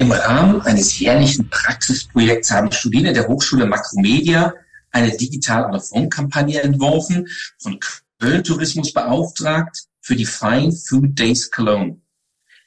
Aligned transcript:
Im 0.00 0.12
Rahmen 0.12 0.62
eines 0.62 0.98
jährlichen 0.98 1.50
Praxisprojekts 1.50 2.50
haben 2.50 2.72
Studierende 2.72 3.12
der 3.12 3.28
Hochschule 3.28 3.66
Makromedia 3.66 4.54
eine 4.92 5.14
digital 5.14 5.66
Out-of-Home-Kampagne 5.66 6.62
entworfen, 6.62 7.28
von 7.58 7.78
Köln 8.18 8.42
Tourismus 8.42 8.94
beauftragt 8.94 9.88
für 10.00 10.16
die 10.16 10.24
Fine 10.24 10.72
Food 10.72 11.18
Days 11.18 11.50
Cologne. 11.50 12.00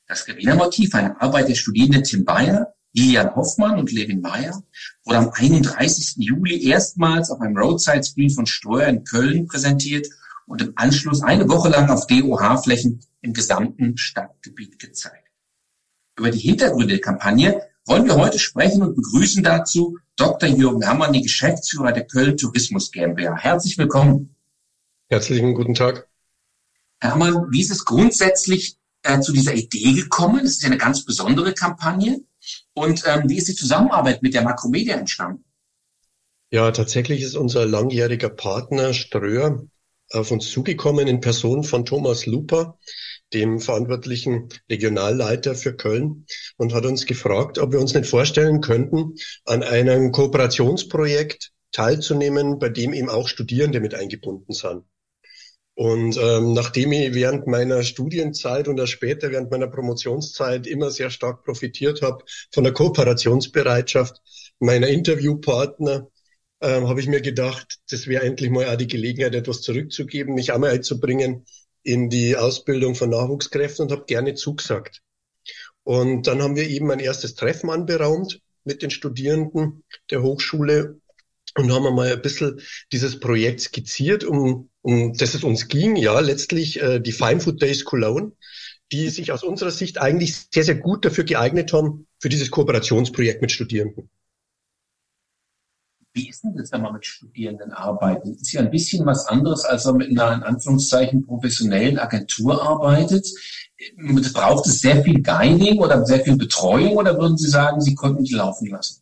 Das 0.08 0.26
Gewinnermotiv, 0.26 0.94
eine 0.94 1.20
Arbeit 1.20 1.50
der 1.50 1.56
Studierenden 1.56 2.04
Tim 2.04 2.24
Bayer, 2.24 2.76
Lilian 2.94 3.36
Hoffmann 3.36 3.80
und 3.80 3.92
Levin 3.92 4.22
Meyer, 4.22 4.62
wurde 5.04 5.18
am 5.18 5.32
31. 5.34 6.18
Juli 6.18 6.70
erstmals 6.70 7.32
auf 7.32 7.42
einem 7.42 7.58
Roadside 7.58 8.04
Screen 8.04 8.30
von 8.30 8.46
Streuer 8.46 8.90
in 8.90 9.04
Köln 9.06 9.48
präsentiert 9.48 10.08
und 10.46 10.62
im 10.62 10.74
Anschluss 10.76 11.24
eine 11.24 11.50
Woche 11.50 11.70
lang 11.70 11.90
auf 11.90 12.06
DOH-Flächen 12.06 13.00
im 13.22 13.34
gesamten 13.34 13.98
Stadtgebiet 13.98 14.78
gezeigt. 14.78 15.33
Über 16.18 16.30
die 16.30 16.40
Hintergründe 16.40 16.88
der 16.88 17.02
Kampagne 17.02 17.62
wollen 17.86 18.06
wir 18.06 18.16
heute 18.16 18.38
sprechen 18.38 18.84
und 18.84 18.96
begrüßen 18.96 19.44
dazu 19.44 19.98
Dr. 20.16 20.48
Jürgen 20.48 20.86
Hammann, 20.88 21.12
die 21.12 21.24
Geschäftsführer 21.24 21.92
der 21.92 22.06
Köln 22.06 22.38
Tourismus 22.38 22.92
GmbH. 22.92 23.36
Herzlich 23.36 23.78
willkommen. 23.80 24.36
Herzlichen 25.10 25.56
guten 25.56 25.74
Tag. 25.74 26.08
Herr 27.00 27.14
Hammann, 27.14 27.48
wie 27.52 27.62
ist 27.62 27.72
es 27.72 27.84
grundsätzlich 27.84 28.78
äh, 29.02 29.20
zu 29.22 29.34
dieser 29.34 29.56
Idee 29.56 29.94
gekommen? 29.94 30.42
Das 30.44 30.52
ist 30.52 30.62
ja 30.62 30.68
eine 30.68 30.78
ganz 30.78 31.04
besondere 31.04 31.54
Kampagne. 31.54 32.22
Und 32.74 33.04
ähm, 33.08 33.24
wie 33.28 33.38
ist 33.38 33.48
die 33.48 33.56
Zusammenarbeit 33.56 34.22
mit 34.22 34.36
der 34.36 34.44
Makromedia 34.44 34.96
entstanden? 34.96 35.44
Ja, 36.52 36.72
tatsächlich 36.72 37.22
ist 37.22 37.36
unser 37.36 37.66
langjähriger 37.66 38.30
Partner 38.30 38.94
Ströer 38.94 39.66
auf 40.14 40.32
uns 40.32 40.50
zugekommen 40.50 41.08
in 41.08 41.22
Person 41.22 41.64
von 41.64 41.86
Thomas 41.86 42.26
Luper, 42.26 42.78
dem 43.34 43.60
verantwortlichen 43.60 44.50
Regionalleiter 44.70 45.56
für 45.56 45.76
Köln, 45.76 46.26
und 46.58 46.74
hat 46.74 46.86
uns 46.86 47.06
gefragt, 47.06 47.58
ob 47.58 47.72
wir 47.72 47.80
uns 47.80 47.94
nicht 47.94 48.10
vorstellen 48.10 48.62
könnten, 48.62 49.16
an 49.46 49.64
einem 49.64 50.12
Kooperationsprojekt 50.12 51.52
teilzunehmen, 51.72 52.60
bei 52.60 52.70
dem 52.70 52.94
eben 52.94 53.10
auch 53.10 53.28
Studierende 53.28 53.80
mit 53.80 53.96
eingebunden 53.96 54.54
sind. 54.54 54.84
Und 55.76 56.18
ähm, 56.18 56.54
nachdem 56.54 56.92
ich 56.92 57.16
während 57.16 57.48
meiner 57.48 57.82
Studienzeit 57.82 58.68
und 58.68 58.80
auch 58.80 58.86
später 58.86 59.32
während 59.32 59.50
meiner 59.50 59.68
Promotionszeit 59.68 60.68
immer 60.68 60.92
sehr 60.92 61.10
stark 61.10 61.44
profitiert 61.44 62.04
habe 62.04 62.24
von 62.52 62.64
der 62.64 62.74
Kooperationsbereitschaft 62.74 64.22
meiner 64.60 64.88
Interviewpartner, 64.88 66.10
ähm, 66.64 66.88
habe 66.88 67.02
ich 67.02 67.08
mir 67.08 67.22
gedacht, 67.22 67.80
das 67.90 68.08
wäre 68.08 68.24
endlich 68.24 68.50
mal 68.50 68.68
auch 68.68 68.78
die 68.78 68.88
Gelegenheit, 68.88 69.36
etwas 69.36 69.62
zurückzugeben, 69.62 70.34
mich 70.34 70.54
einmal 70.54 70.72
einzubringen 70.72 71.46
in 71.84 72.10
die 72.10 72.38
Ausbildung 72.38 72.96
von 72.96 73.10
Nachwuchskräften 73.10 73.86
und 73.86 73.92
habe 73.92 74.06
gerne 74.06 74.34
zugesagt. 74.34 75.02
Und 75.84 76.26
dann 76.28 76.42
haben 76.42 76.56
wir 76.56 76.68
eben 76.68 76.90
ein 76.90 77.00
erstes 77.00 77.36
Treffen 77.36 77.70
anberaumt 77.70 78.40
mit 78.64 78.82
den 78.82 78.90
Studierenden 78.90 79.84
der 80.10 80.24
Hochschule 80.24 81.02
und 81.56 81.72
haben 81.72 81.86
einmal 81.86 82.14
ein 82.14 82.22
bisschen 82.22 82.62
dieses 82.94 83.20
Projekt 83.20 83.60
skizziert, 83.60 84.24
um, 84.24 84.70
um 84.82 85.14
das 85.14 85.34
es 85.34 85.44
uns 85.44 85.68
ging, 85.68 85.98
ja, 85.98 86.18
letztlich 86.22 86.82
äh, 86.82 87.02
die 87.02 87.12
Fine 87.12 87.42
Food 87.42 87.62
Days 87.62 87.84
Cologne, 87.84 88.32
die 88.94 89.10
sich 89.10 89.34
aus 89.34 89.44
unserer 89.44 89.72
Sicht 89.72 89.98
eigentlich 89.98 90.36
sehr, 90.54 90.64
sehr 90.64 90.76
gut 90.76 91.04
dafür 91.04 91.26
geeignet 91.26 91.74
haben, 91.74 92.08
für 92.20 92.30
dieses 92.30 92.52
Kooperationsprojekt 92.52 93.42
mit 93.42 93.52
Studierenden. 93.52 94.10
Wie 96.14 96.30
ist 96.30 96.44
denn 96.44 96.56
das, 96.56 96.72
wenn 96.72 96.82
man 96.82 96.94
mit 96.94 97.06
Studierenden 97.06 97.72
arbeitet? 97.72 98.40
Ist 98.40 98.54
ja 98.54 98.62
ein 98.62 98.70
bisschen 98.70 99.04
was 99.06 99.26
anderes, 99.26 99.66
als 99.66 99.86
wenn 99.86 99.98
man 99.98 100.08
mit 100.08 100.20
einer, 100.20 100.36
in 100.36 100.44
Anführungszeichen, 100.44 101.26
professionellen 101.26 101.98
Agentur 101.98 102.62
arbeitet. 102.62 103.28
Braucht 104.34 104.68
es 104.68 104.80
sehr 104.80 105.04
viel 105.04 105.24
Guiding 105.24 105.80
oder 105.80 106.06
sehr 106.06 106.24
viel 106.24 106.38
Betreuung 106.38 106.98
oder 106.98 107.18
würden 107.20 107.38
Sie 107.38 107.50
sagen, 107.50 107.82
Sie 107.82 107.96
konnten 107.96 108.24
die 108.24 108.36
laufen 108.36 108.68
lassen? 108.68 109.02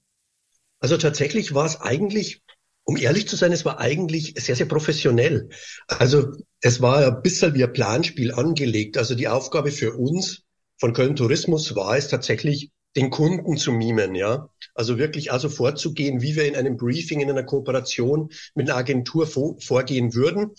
Also 0.79 0.97
tatsächlich 0.97 1.53
war 1.53 1.65
es 1.65 1.81
eigentlich, 1.81 2.41
um 2.85 2.95
ehrlich 2.95 3.27
zu 3.27 3.35
sein, 3.35 3.51
es 3.51 3.65
war 3.65 3.79
eigentlich 3.79 4.33
sehr, 4.37 4.55
sehr 4.55 4.65
professionell. 4.65 5.49
Also 5.87 6.31
es 6.61 6.81
war 6.81 7.05
ein 7.05 7.21
bisschen 7.21 7.53
wie 7.53 7.63
ein 7.63 7.73
Planspiel 7.73 8.33
angelegt. 8.33 8.97
Also 8.97 9.15
die 9.15 9.27
Aufgabe 9.27 9.71
für 9.71 9.93
uns 9.93 10.43
von 10.79 10.93
Köln 10.93 11.17
Tourismus 11.17 11.75
war 11.75 11.97
es 11.97 12.07
tatsächlich, 12.07 12.71
den 12.95 13.09
Kunden 13.09 13.57
zu 13.57 13.71
mimen, 13.71 14.15
ja. 14.15 14.49
Also 14.73 14.97
wirklich 14.97 15.31
also 15.31 15.49
vorzugehen, 15.49 16.21
wie 16.21 16.35
wir 16.35 16.45
in 16.45 16.55
einem 16.55 16.77
Briefing, 16.77 17.19
in 17.19 17.29
einer 17.29 17.43
Kooperation 17.43 18.29
mit 18.55 18.69
einer 18.69 18.77
Agentur 18.77 19.27
vorgehen 19.27 20.13
würden. 20.13 20.51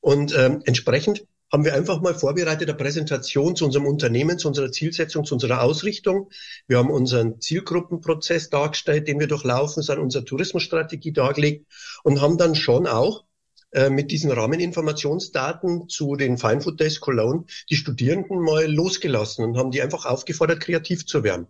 Und 0.00 0.36
ähm, 0.36 0.62
entsprechend 0.64 1.24
haben 1.52 1.64
wir 1.64 1.74
einfach 1.74 2.00
mal 2.00 2.14
vorbereitet 2.14 2.68
eine 2.68 2.76
Präsentation 2.76 3.54
zu 3.54 3.64
unserem 3.64 3.86
Unternehmen, 3.86 4.38
zu 4.38 4.48
unserer 4.48 4.72
Zielsetzung, 4.72 5.24
zu 5.24 5.34
unserer 5.34 5.62
Ausrichtung. 5.62 6.30
Wir 6.66 6.78
haben 6.78 6.90
unseren 6.90 7.40
Zielgruppenprozess 7.40 8.50
dargestellt, 8.50 9.06
den 9.06 9.20
wir 9.20 9.28
durchlaufen, 9.28 9.82
sind 9.82 9.98
unsere 9.98 10.24
Tourismusstrategie 10.24 11.12
dargelegt 11.12 11.66
und 12.02 12.20
haben 12.20 12.36
dann 12.36 12.56
schon 12.56 12.86
auch 12.86 13.24
äh, 13.70 13.90
mit 13.90 14.10
diesen 14.10 14.32
Rahmeninformationsdaten 14.32 15.88
zu 15.88 16.16
den 16.16 16.36
Fine 16.36 16.60
Food 16.60 16.80
Days 16.80 17.00
Cologne 17.00 17.44
die 17.70 17.76
Studierenden 17.76 18.40
mal 18.40 18.72
losgelassen 18.72 19.44
und 19.44 19.56
haben 19.56 19.70
die 19.70 19.82
einfach 19.82 20.04
aufgefordert, 20.04 20.60
kreativ 20.60 21.06
zu 21.06 21.22
werden. 21.22 21.46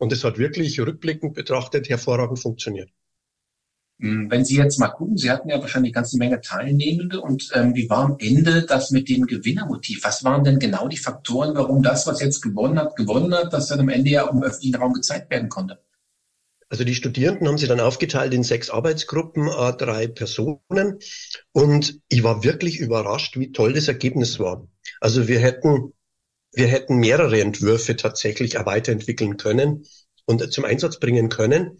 Und 0.00 0.12
es 0.12 0.24
hat 0.24 0.38
wirklich 0.38 0.80
rückblickend 0.80 1.34
betrachtet 1.34 1.90
hervorragend 1.90 2.38
funktioniert. 2.38 2.90
Hm, 4.00 4.30
wenn 4.30 4.46
Sie 4.46 4.56
jetzt 4.56 4.78
mal 4.78 4.88
gucken, 4.88 5.18
Sie 5.18 5.30
hatten 5.30 5.50
ja 5.50 5.60
wahrscheinlich 5.60 5.90
eine 5.90 6.00
ganze 6.00 6.16
Menge 6.16 6.40
Teilnehmende 6.40 7.20
und 7.20 7.50
ähm, 7.54 7.74
wie 7.74 7.90
war 7.90 8.06
am 8.06 8.16
Ende 8.18 8.62
das 8.62 8.92
mit 8.92 9.10
dem 9.10 9.26
Gewinnermotiv? 9.26 10.02
Was 10.02 10.24
waren 10.24 10.42
denn 10.42 10.58
genau 10.58 10.88
die 10.88 10.96
Faktoren, 10.96 11.54
warum 11.54 11.82
das, 11.82 12.06
was 12.06 12.22
jetzt 12.22 12.40
gewonnen 12.40 12.78
hat, 12.78 12.96
gewonnen 12.96 13.34
hat, 13.34 13.52
das 13.52 13.68
dann 13.68 13.80
am 13.80 13.90
Ende 13.90 14.10
ja 14.10 14.26
auch 14.26 14.32
im 14.32 14.42
öffentlichen 14.42 14.76
Raum 14.76 14.94
gezeigt 14.94 15.30
werden 15.30 15.50
konnte? 15.50 15.78
Also 16.70 16.84
die 16.84 16.94
Studierenden 16.94 17.46
haben 17.46 17.58
sie 17.58 17.66
dann 17.66 17.80
aufgeteilt 17.80 18.32
in 18.32 18.42
sechs 18.42 18.70
Arbeitsgruppen, 18.70 19.50
a 19.50 19.72
drei 19.72 20.06
Personen. 20.06 20.98
Und 21.52 22.00
ich 22.08 22.22
war 22.22 22.42
wirklich 22.42 22.78
überrascht, 22.78 23.38
wie 23.38 23.52
toll 23.52 23.74
das 23.74 23.88
Ergebnis 23.88 24.38
war. 24.38 24.66
Also 25.00 25.28
wir 25.28 25.40
hätten 25.40 25.92
wir 26.52 26.66
hätten 26.66 26.96
mehrere 26.96 27.40
Entwürfe 27.40 27.96
tatsächlich 27.96 28.54
weiterentwickeln 28.54 29.36
können 29.36 29.86
und 30.24 30.52
zum 30.52 30.64
Einsatz 30.64 30.98
bringen 30.98 31.28
können. 31.28 31.78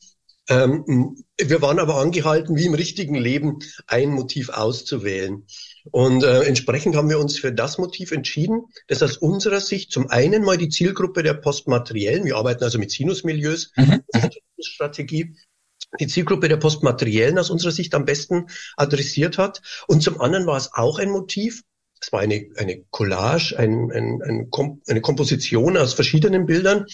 Ähm, 0.48 1.16
wir 1.40 1.62
waren 1.62 1.78
aber 1.78 1.96
angehalten, 1.96 2.56
wie 2.56 2.66
im 2.66 2.74
richtigen 2.74 3.14
Leben, 3.14 3.60
ein 3.86 4.10
Motiv 4.10 4.48
auszuwählen. 4.48 5.46
Und 5.92 6.24
äh, 6.24 6.42
entsprechend 6.42 6.96
haben 6.96 7.08
wir 7.08 7.20
uns 7.20 7.38
für 7.38 7.52
das 7.52 7.78
Motiv 7.78 8.10
entschieden, 8.10 8.64
das 8.88 9.02
aus 9.02 9.16
unserer 9.16 9.60
Sicht 9.60 9.92
zum 9.92 10.10
einen 10.10 10.42
mal 10.42 10.58
die 10.58 10.68
Zielgruppe 10.68 11.22
der 11.22 11.34
Postmateriellen, 11.34 12.24
wir 12.24 12.36
arbeiten 12.36 12.64
also 12.64 12.78
mit 12.78 12.90
Sinusmilieus, 12.90 13.72
mhm. 13.76 14.02
Strategie, 14.60 15.36
die 15.98 16.06
Zielgruppe 16.06 16.48
der 16.48 16.56
Postmateriellen 16.56 17.38
aus 17.38 17.50
unserer 17.50 17.72
Sicht 17.72 17.94
am 17.94 18.04
besten 18.04 18.46
adressiert 18.76 19.38
hat. 19.38 19.62
Und 19.86 20.02
zum 20.02 20.20
anderen 20.20 20.46
war 20.46 20.56
es 20.56 20.72
auch 20.72 20.98
ein 20.98 21.10
Motiv, 21.10 21.62
es 22.00 22.12
war 22.12 22.20
eine, 22.20 22.46
eine 22.56 22.82
Collage, 22.90 23.54
ein, 23.58 23.90
ein, 23.92 24.22
ein 24.22 24.50
Kom 24.50 24.80
eine 24.88 25.00
Komposition 25.00 25.76
aus 25.76 25.94
verschiedenen 25.94 26.46
Bildern, 26.46 26.86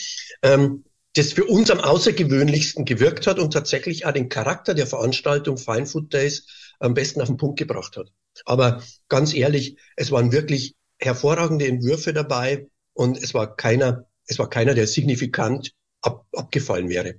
ähm, 0.42 0.84
das 1.14 1.32
für 1.32 1.44
uns 1.44 1.70
am 1.70 1.80
außergewöhnlichsten 1.80 2.84
gewirkt 2.84 3.26
hat 3.26 3.38
und 3.38 3.52
tatsächlich 3.52 4.04
auch 4.04 4.12
den 4.12 4.28
Charakter 4.28 4.74
der 4.74 4.86
Veranstaltung 4.86 5.56
Fine 5.56 5.86
Food 5.86 6.12
Days 6.12 6.46
am 6.78 6.94
besten 6.94 7.20
auf 7.22 7.28
den 7.28 7.38
Punkt 7.38 7.58
gebracht 7.58 7.96
hat. 7.96 8.12
Aber 8.44 8.82
ganz 9.08 9.32
ehrlich, 9.32 9.78
es 9.96 10.10
waren 10.10 10.32
wirklich 10.32 10.74
hervorragende 10.98 11.66
Entwürfe 11.66 12.12
dabei 12.12 12.68
und 12.92 13.16
es 13.16 13.32
war 13.32 13.56
keiner, 13.56 14.06
es 14.26 14.38
war 14.38 14.50
keiner, 14.50 14.74
der 14.74 14.86
signifikant 14.86 15.72
ab, 16.02 16.26
abgefallen 16.32 16.88
wäre. 16.88 17.14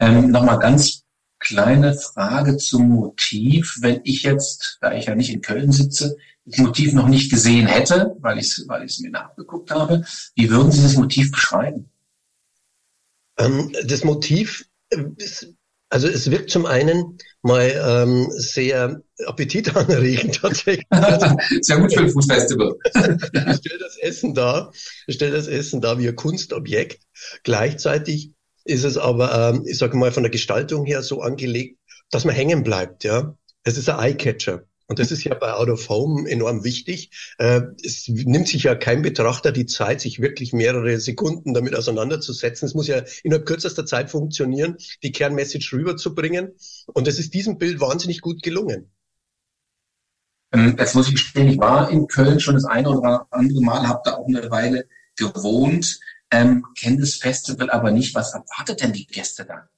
Ähm, 0.00 0.30
Nochmal 0.30 0.60
ganz 0.60 1.02
kleine 1.38 1.94
Frage 1.94 2.56
zum 2.56 2.88
Motiv. 2.88 3.76
Wenn 3.80 4.00
ich 4.04 4.22
jetzt, 4.22 4.78
da 4.80 4.92
ich 4.92 5.06
ja 5.06 5.14
nicht 5.14 5.32
in 5.32 5.40
Köln 5.40 5.72
sitze, 5.72 6.16
das 6.44 6.58
Motiv 6.58 6.92
noch 6.94 7.08
nicht 7.08 7.30
gesehen 7.30 7.66
hätte, 7.66 8.16
weil 8.20 8.38
ich 8.38 8.46
es 8.46 8.68
weil 8.68 8.84
ich's 8.84 9.00
mir 9.00 9.10
nachgeguckt 9.10 9.70
habe, 9.70 10.04
wie 10.34 10.50
würden 10.50 10.72
Sie 10.72 10.82
das 10.82 10.96
Motiv 10.96 11.30
beschreiben? 11.30 11.90
Ähm, 13.38 13.72
das 13.84 14.02
Motiv, 14.04 14.64
also 15.90 16.08
es 16.08 16.30
wirkt 16.30 16.50
zum 16.50 16.66
einen 16.66 17.18
mal 17.42 17.72
ähm, 17.86 18.28
sehr 18.30 19.02
appetitanregend 19.26 20.36
tatsächlich. 20.40 20.86
sehr 21.60 21.78
gut 21.78 21.92
für 21.92 22.00
ein 22.00 22.10
Fußfestival. 22.10 22.76
ich 22.94 23.56
stelle 23.56 23.78
das 23.80 23.96
Essen 23.98 24.34
da, 24.34 24.70
ich 25.06 25.16
stelle 25.16 25.32
das 25.32 25.46
Essen 25.46 25.80
da 25.80 25.98
wie 25.98 26.08
ein 26.08 26.16
Kunstobjekt. 26.16 27.02
Gleichzeitig 27.42 28.32
ist 28.64 28.84
es 28.84 28.96
aber, 28.96 29.52
ähm, 29.54 29.64
ich 29.66 29.78
sage 29.78 29.96
mal, 29.96 30.12
von 30.12 30.22
der 30.22 30.30
Gestaltung 30.30 30.84
her 30.86 31.02
so 31.02 31.22
angelegt, 31.22 31.78
dass 32.10 32.24
man 32.24 32.34
hängen 32.34 32.62
bleibt. 32.62 33.04
Ja, 33.04 33.36
Es 33.64 33.76
ist 33.78 33.88
ein 33.88 33.98
Eyecatcher. 33.98 34.64
Und 34.88 34.98
das 34.98 35.12
ist 35.12 35.22
ja 35.22 35.34
bei 35.34 35.52
Out 35.52 35.68
of 35.68 35.88
Home 35.90 36.28
enorm 36.28 36.64
wichtig. 36.64 37.10
Äh, 37.36 37.60
es 37.84 38.08
nimmt 38.08 38.48
sich 38.48 38.62
ja 38.62 38.74
kein 38.74 39.02
Betrachter 39.02 39.52
die 39.52 39.66
Zeit, 39.66 40.00
sich 40.00 40.20
wirklich 40.20 40.54
mehrere 40.54 40.98
Sekunden 40.98 41.52
damit 41.52 41.76
auseinanderzusetzen. 41.76 42.66
Es 42.66 42.74
muss 42.74 42.88
ja 42.88 43.02
innerhalb 43.22 43.44
kürzester 43.46 43.84
Zeit 43.84 44.10
funktionieren, 44.10 44.78
die 45.02 45.12
Kernmessage 45.12 45.76
rüberzubringen. 45.76 46.52
Und 46.86 47.06
es 47.06 47.18
ist 47.18 47.34
diesem 47.34 47.58
Bild 47.58 47.80
wahnsinnig 47.80 48.22
gut 48.22 48.42
gelungen. 48.42 48.90
Ähm, 50.52 50.76
jetzt 50.78 50.94
muss 50.94 51.08
ich 51.08 51.14
gestehen, 51.14 51.48
ich 51.48 51.58
war 51.58 51.90
in 51.90 52.06
Köln 52.06 52.40
schon 52.40 52.54
das 52.54 52.64
eine 52.64 52.88
oder 52.88 53.26
andere 53.30 53.60
Mal, 53.60 53.86
habe 53.86 54.00
da 54.04 54.14
auch 54.14 54.26
eine 54.26 54.50
Weile 54.50 54.86
gewohnt. 55.16 56.00
Ähm, 56.30 56.64
kennen 56.76 57.00
das 57.00 57.14
Festival 57.14 57.70
aber 57.70 57.90
nicht. 57.90 58.14
Was 58.14 58.34
erwartet 58.34 58.82
denn 58.82 58.92
die 58.92 59.06
Gäste 59.06 59.44
da? 59.44 59.68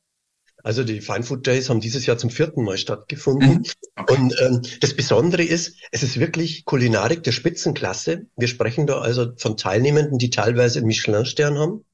Also 0.63 0.85
die 0.85 1.01
Fine 1.01 1.23
Food 1.23 1.47
Days 1.47 1.71
haben 1.71 1.81
dieses 1.81 2.07
Jahr 2.07 2.19
zum 2.19 2.31
vierten 2.31 2.65
Mal 2.65 2.77
stattgefunden. 2.77 3.51
Mhm. 3.51 3.65
Okay. 3.97 4.15
Und 4.15 4.35
ähm, 4.41 4.63
das 4.81 4.95
Besondere 4.95 5.43
ist, 5.43 5.77
es 5.91 6.03
ist 6.03 6.21
wirklich 6.21 6.65
Kulinarik 6.65 7.23
der 7.23 7.33
Spitzenklasse. 7.33 8.27
Wir 8.37 8.49
sprechen 8.49 8.87
da 8.87 9.01
also 9.01 9.33
von 9.37 9.57
Teilnehmenden, 9.57 10.19
die 10.19 10.31
teilweise 10.31 10.79
einen 10.79 10.89
Michelin-Stern 10.89 11.59
haben. 11.59 11.85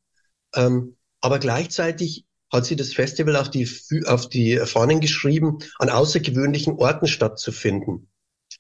Ähm, 0.55 0.97
aber 1.21 1.39
gleichzeitig 1.39 2.25
hat 2.53 2.67
sie 2.67 2.77
das 2.77 2.93
Festival 2.93 3.37
auf 3.37 3.51
die, 3.51 3.69
auf 4.07 4.29
die 4.29 4.59
Fahnen 4.59 5.01
geschrieben, 5.01 5.59
an 5.79 5.91
außergewöhnlichen 5.91 6.75
Orten 6.75 7.07
stattzufinden. 7.07 8.09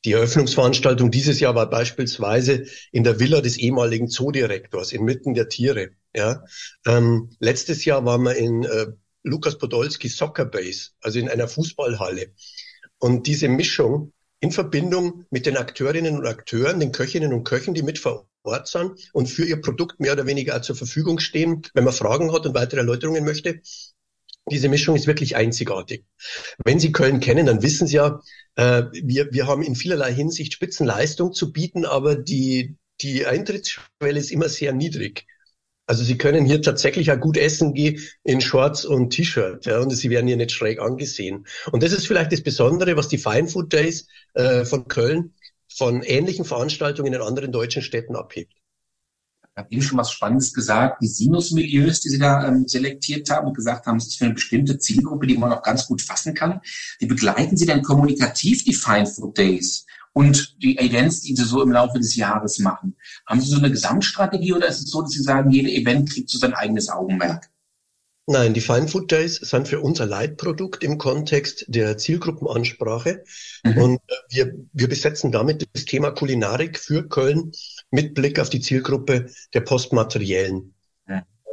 Die 0.06 0.12
Eröffnungsveranstaltung 0.12 1.10
dieses 1.10 1.40
Jahr 1.40 1.56
war 1.56 1.68
beispielsweise 1.68 2.66
in 2.92 3.02
der 3.02 3.18
Villa 3.18 3.40
des 3.40 3.56
ehemaligen 3.56 4.06
Zoodirektors 4.06 4.92
inmitten 4.92 5.34
der 5.34 5.48
Tiere. 5.48 5.90
Ja. 6.14 6.44
Ähm, 6.86 7.30
letztes 7.40 7.84
Jahr 7.84 8.04
waren 8.04 8.22
wir 8.22 8.36
in 8.36 8.62
äh, 8.62 8.86
Lukas 9.24 9.58
Podolski 9.58 10.08
Soccer 10.08 10.44
Base, 10.44 10.90
also 11.00 11.18
in 11.18 11.28
einer 11.28 11.48
Fußballhalle. 11.48 12.32
Und 12.98 13.26
diese 13.26 13.48
Mischung 13.48 14.12
in 14.38 14.52
Verbindung 14.52 15.24
mit 15.30 15.44
den 15.44 15.56
Akteurinnen 15.56 16.16
und 16.16 16.26
Akteuren, 16.26 16.78
den 16.78 16.92
Köchinnen 16.92 17.32
und 17.32 17.42
Köchen, 17.42 17.74
die 17.74 17.82
mit 17.82 17.98
vor 17.98 18.28
Ort 18.44 18.68
sind 18.68 19.10
und 19.12 19.26
für 19.26 19.44
ihr 19.44 19.60
Produkt 19.60 19.98
mehr 19.98 20.12
oder 20.12 20.26
weniger 20.26 20.62
zur 20.62 20.76
Verfügung 20.76 21.18
stehen, 21.18 21.62
wenn 21.74 21.82
man 21.82 21.92
Fragen 21.92 22.32
hat 22.32 22.46
und 22.46 22.54
weitere 22.54 22.78
Erläuterungen 22.78 23.24
möchte. 23.24 23.60
Diese 24.50 24.68
Mischung 24.68 24.94
ist 24.94 25.06
wirklich 25.06 25.36
einzigartig. 25.36 26.04
Wenn 26.64 26.78
Sie 26.78 26.92
Köln 26.92 27.20
kennen, 27.20 27.46
dann 27.46 27.62
wissen 27.62 27.86
Sie 27.86 27.96
ja, 27.96 28.20
äh, 28.54 28.84
wir, 28.92 29.32
wir 29.32 29.46
haben 29.46 29.62
in 29.62 29.74
vielerlei 29.74 30.12
Hinsicht 30.12 30.52
Spitzenleistung 30.52 31.32
zu 31.32 31.52
bieten, 31.52 31.84
aber 31.84 32.14
die, 32.14 32.76
die 33.00 33.26
Eintrittsschwelle 33.26 34.18
ist 34.18 34.30
immer 34.30 34.48
sehr 34.48 34.72
niedrig. 34.72 35.26
Also 35.88 36.02
Sie 36.02 36.18
können 36.18 36.44
hier 36.44 36.62
tatsächlich 36.62 37.10
auch 37.12 37.20
gut 37.20 37.36
essen 37.36 37.74
gehen 37.74 38.00
in 38.24 38.40
Shorts 38.40 38.84
und 38.84 39.10
T-Shirt, 39.10 39.66
ja, 39.66 39.80
und 39.80 39.90
Sie 39.90 40.10
werden 40.10 40.26
hier 40.26 40.36
nicht 40.36 40.52
schräg 40.52 40.80
angesehen. 40.80 41.46
Und 41.70 41.82
das 41.82 41.92
ist 41.92 42.06
vielleicht 42.06 42.32
das 42.32 42.42
Besondere, 42.42 42.96
was 42.96 43.08
die 43.08 43.18
Fine 43.18 43.48
Food 43.48 43.72
Days 43.72 44.08
äh, 44.34 44.64
von 44.64 44.88
Köln 44.88 45.34
von 45.68 46.02
ähnlichen 46.02 46.44
Veranstaltungen 46.44 47.12
in 47.12 47.20
anderen 47.20 47.52
deutschen 47.52 47.82
Städten 47.82 48.16
abhebt. 48.16 48.52
Ich 49.56 49.62
habe 49.62 49.72
eben 49.72 49.82
schon 49.82 49.96
was 49.96 50.12
Spannendes 50.12 50.52
gesagt, 50.52 51.00
die 51.00 51.08
Sinus-Milieus, 51.08 52.00
die 52.00 52.10
Sie 52.10 52.18
da 52.18 52.46
ähm, 52.46 52.68
selektiert 52.68 53.30
haben 53.30 53.46
und 53.46 53.56
gesagt 53.56 53.86
haben, 53.86 53.96
es 53.96 54.08
ist 54.08 54.18
für 54.18 54.26
eine 54.26 54.34
bestimmte 54.34 54.78
Zielgruppe, 54.78 55.26
die 55.26 55.38
man 55.38 55.50
auch 55.50 55.62
ganz 55.62 55.86
gut 55.86 56.02
fassen 56.02 56.34
kann. 56.34 56.60
Wie 56.98 57.06
begleiten 57.06 57.56
Sie 57.56 57.64
denn 57.64 57.80
kommunikativ 57.80 58.64
die 58.64 58.74
Fine 58.74 59.06
Food 59.06 59.38
Days? 59.38 59.86
und 60.12 60.62
die 60.62 60.78
Events, 60.78 61.20
die 61.20 61.36
Sie 61.36 61.44
so 61.44 61.62
im 61.62 61.72
Laufe 61.72 61.98
des 61.98 62.16
Jahres 62.16 62.58
machen. 62.58 62.96
Haben 63.26 63.42
Sie 63.42 63.50
so 63.50 63.58
eine 63.58 63.70
Gesamtstrategie 63.70 64.54
oder 64.54 64.66
ist 64.66 64.80
es 64.80 64.90
so, 64.90 65.02
dass 65.02 65.10
Sie 65.10 65.22
sagen, 65.22 65.50
jede 65.50 65.70
Event 65.70 66.10
kriegt 66.10 66.30
so 66.30 66.38
sein 66.38 66.54
eigenes 66.54 66.88
Augenmerk? 66.88 67.50
Nein, 68.28 68.54
die 68.54 68.60
Fine 68.60 68.88
Food 68.88 69.12
Days 69.12 69.36
sind 69.36 69.68
für 69.68 69.80
unser 69.80 70.04
Leitprodukt 70.04 70.82
im 70.82 70.98
Kontext 70.98 71.66
der 71.68 71.96
Zielgruppenansprache. 71.96 73.24
Mhm. 73.62 73.78
Und 73.78 73.96
äh, 74.08 74.14
wir, 74.30 74.54
wir 74.72 74.88
besetzen 74.88 75.30
damit 75.30 75.68
das 75.72 75.84
Thema 75.84 76.10
Kulinarik 76.10 76.78
für 76.78 77.06
Köln 77.06 77.52
mit 77.96 78.14
Blick 78.14 78.38
auf 78.38 78.50
die 78.50 78.60
Zielgruppe 78.60 79.30
der 79.54 79.62
Postmateriellen. 79.62 80.74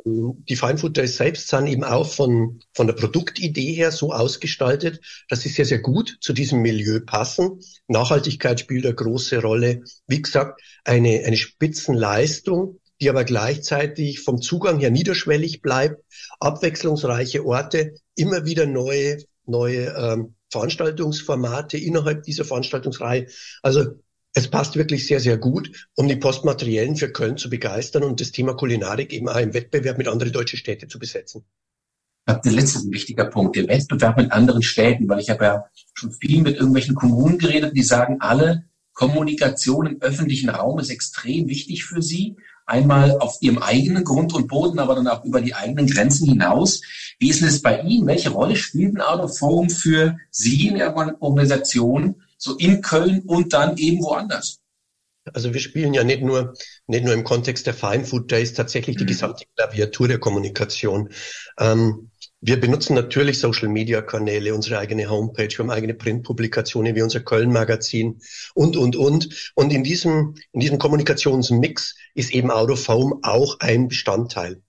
Die 0.05 0.57
Fine 0.57 0.77
Food 0.77 0.97
Days 0.97 1.15
selbst 1.15 1.47
sind 1.47 1.67
eben 1.67 1.85
auch 1.85 2.05
von, 2.05 2.59
von 2.73 2.87
der 2.87 2.93
Produktidee 2.93 3.71
her 3.73 3.89
so 3.89 4.11
ausgestaltet, 4.11 4.99
dass 5.29 5.39
sie 5.41 5.47
sehr, 5.47 5.63
sehr 5.63 5.79
gut 5.79 6.17
zu 6.19 6.33
diesem 6.33 6.61
Milieu 6.61 6.99
passen. 6.99 7.61
Nachhaltigkeit 7.87 8.59
spielt 8.59 8.85
eine 8.85 8.95
große 8.95 9.41
Rolle. 9.41 9.83
Wie 10.05 10.21
gesagt, 10.21 10.61
eine, 10.83 11.23
eine 11.25 11.37
Spitzenleistung, 11.37 12.81
die 12.99 13.09
aber 13.09 13.23
gleichzeitig 13.23 14.19
vom 14.19 14.41
Zugang 14.41 14.81
her 14.81 14.91
niederschwellig 14.91 15.61
bleibt, 15.61 16.03
abwechslungsreiche 16.41 17.45
Orte, 17.45 17.95
immer 18.15 18.45
wieder 18.45 18.65
neue, 18.65 19.19
neue 19.45 19.85
ähm, 19.97 20.35
Veranstaltungsformate 20.51 21.77
innerhalb 21.77 22.23
dieser 22.23 22.43
Veranstaltungsreihe. 22.43 23.27
Also 23.61 23.85
es 24.33 24.49
passt 24.49 24.75
wirklich 24.75 25.05
sehr, 25.05 25.19
sehr 25.19 25.37
gut, 25.37 25.87
um 25.95 26.07
die 26.07 26.15
Postmateriellen 26.15 26.95
für 26.95 27.11
Köln 27.11 27.37
zu 27.37 27.49
begeistern 27.49 28.03
und 28.03 28.19
das 28.19 28.31
Thema 28.31 28.55
Kulinarik 28.55 29.13
eben 29.13 29.29
auch 29.29 29.37
im 29.37 29.53
Wettbewerb 29.53 29.97
mit 29.97 30.07
anderen 30.07 30.33
deutschen 30.33 30.57
Städten 30.57 30.89
zu 30.89 30.97
besetzen. 30.97 31.45
Der 32.27 32.51
letzte 32.51 32.79
ist 32.79 32.85
ein 32.85 32.93
wichtiger 32.93 33.25
Punkt, 33.25 33.55
der 33.55 33.67
Wettbewerb 33.67 34.17
mit 34.17 34.31
anderen 34.31 34.63
Städten, 34.63 35.07
weil 35.09 35.19
ich 35.19 35.29
habe 35.29 35.43
ja 35.43 35.65
schon 35.93 36.11
viel 36.11 36.41
mit 36.41 36.55
irgendwelchen 36.55 36.95
Kommunen 36.95 37.37
geredet, 37.37 37.75
die 37.75 37.83
sagen 37.83 38.17
alle, 38.21 38.65
Kommunikation 38.93 39.87
im 39.87 40.01
öffentlichen 40.01 40.49
Raum 40.49 40.79
ist 40.79 40.89
extrem 40.89 41.47
wichtig 41.47 41.83
für 41.83 42.01
sie. 42.01 42.37
Einmal 42.65 43.17
auf 43.19 43.37
ihrem 43.41 43.57
eigenen 43.57 44.05
Grund 44.05 44.33
und 44.33 44.47
Boden, 44.47 44.79
aber 44.79 44.95
dann 44.95 45.07
auch 45.07 45.25
über 45.25 45.41
die 45.41 45.53
eigenen 45.53 45.87
Grenzen 45.87 46.29
hinaus. 46.29 46.81
Wie 47.19 47.29
ist 47.29 47.41
es 47.41 47.61
bei 47.61 47.81
Ihnen? 47.81 48.07
Welche 48.07 48.29
Rolle 48.29 48.55
spielt 48.55 48.95
ein 48.95 49.01
Out 49.01 49.19
of 49.19 49.37
Forum 49.37 49.69
für 49.69 50.17
Sie 50.29 50.67
in 50.67 50.77
Ihrer 50.77 51.15
Organisation? 51.19 52.21
So 52.43 52.57
in 52.57 52.81
Köln 52.81 53.23
und 53.25 53.53
dann 53.53 53.77
eben 53.77 54.03
woanders. 54.03 54.59
Also 55.31 55.53
wir 55.53 55.61
spielen 55.61 55.93
ja 55.93 56.03
nicht 56.03 56.21
nur, 56.21 56.53
nicht 56.87 57.05
nur 57.05 57.13
im 57.13 57.23
Kontext 57.23 57.65
der 57.65 57.73
Fine 57.73 58.03
Food 58.03 58.29
Days 58.29 58.53
tatsächlich 58.53 58.97
die 58.97 59.05
mhm. 59.05 59.07
gesamte 59.07 59.45
Klaviatur 59.55 60.09
der 60.09 60.19
Kommunikation. 60.19 61.09
Ähm, 61.57 62.11
wir 62.41 62.59
benutzen 62.59 62.95
natürlich 62.95 63.39
Social 63.39 63.69
Media 63.69 64.01
Kanäle, 64.01 64.53
unsere 64.53 64.77
eigene 64.77 65.09
Homepage, 65.09 65.47
wir 65.47 65.59
haben 65.59 65.69
eigene 65.69 65.93
Printpublikationen 65.93 66.93
wie 66.93 67.01
unser 67.01 67.21
Köln 67.21 67.53
Magazin 67.53 68.19
und, 68.53 68.75
und, 68.75 68.97
und. 68.97 69.53
Und 69.55 69.71
in 69.71 69.85
diesem, 69.85 70.35
in 70.51 70.59
diesem 70.59 70.77
Kommunikationsmix 70.77 71.95
ist 72.15 72.33
eben 72.33 72.51
Out 72.51 72.71
of 72.71 72.85
Home 72.89 73.19
auch 73.21 73.61
ein 73.61 73.87
Bestandteil. 73.87 74.61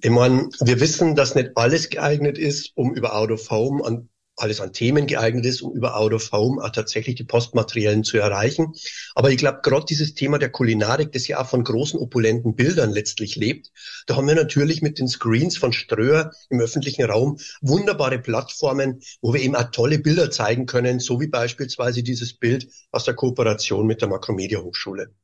Ich 0.00 0.10
meine, 0.10 0.48
wir 0.60 0.80
wissen, 0.80 1.14
dass 1.14 1.36
nicht 1.36 1.52
alles 1.54 1.90
geeignet 1.90 2.38
ist, 2.38 2.72
um 2.74 2.92
über 2.92 3.14
Out 3.14 3.30
of 3.30 3.48
Home 3.50 3.84
an 3.84 4.08
alles 4.42 4.60
an 4.60 4.72
Themen 4.72 5.06
geeignet 5.06 5.46
ist, 5.46 5.62
um 5.62 5.72
über 5.72 5.96
Out 5.96 6.12
of 6.12 6.32
Home 6.32 6.60
tatsächlich 6.72 7.14
die 7.14 7.24
Postmateriellen 7.24 8.04
zu 8.04 8.18
erreichen. 8.18 8.72
Aber 9.14 9.30
ich 9.30 9.38
glaube, 9.38 9.60
gerade 9.62 9.86
dieses 9.88 10.14
Thema 10.14 10.38
der 10.38 10.50
Kulinarik, 10.50 11.12
das 11.12 11.28
ja 11.28 11.40
auch 11.40 11.46
von 11.46 11.64
großen, 11.64 11.98
opulenten 11.98 12.54
Bildern 12.54 12.90
letztlich 12.90 13.36
lebt, 13.36 13.70
da 14.06 14.16
haben 14.16 14.26
wir 14.26 14.34
natürlich 14.34 14.82
mit 14.82 14.98
den 14.98 15.08
Screens 15.08 15.56
von 15.56 15.72
Ströer 15.72 16.32
im 16.50 16.60
öffentlichen 16.60 17.04
Raum 17.04 17.38
wunderbare 17.60 18.18
Plattformen, 18.18 19.00
wo 19.20 19.32
wir 19.32 19.40
eben 19.40 19.56
auch 19.56 19.70
tolle 19.70 19.98
Bilder 19.98 20.30
zeigen 20.30 20.66
können, 20.66 21.00
so 21.00 21.20
wie 21.20 21.28
beispielsweise 21.28 22.02
dieses 22.02 22.34
Bild 22.34 22.68
aus 22.90 23.04
der 23.04 23.14
Kooperation 23.14 23.86
mit 23.86 24.00
der 24.00 24.08
Makromedia 24.08 24.60
Hochschule. 24.60 25.14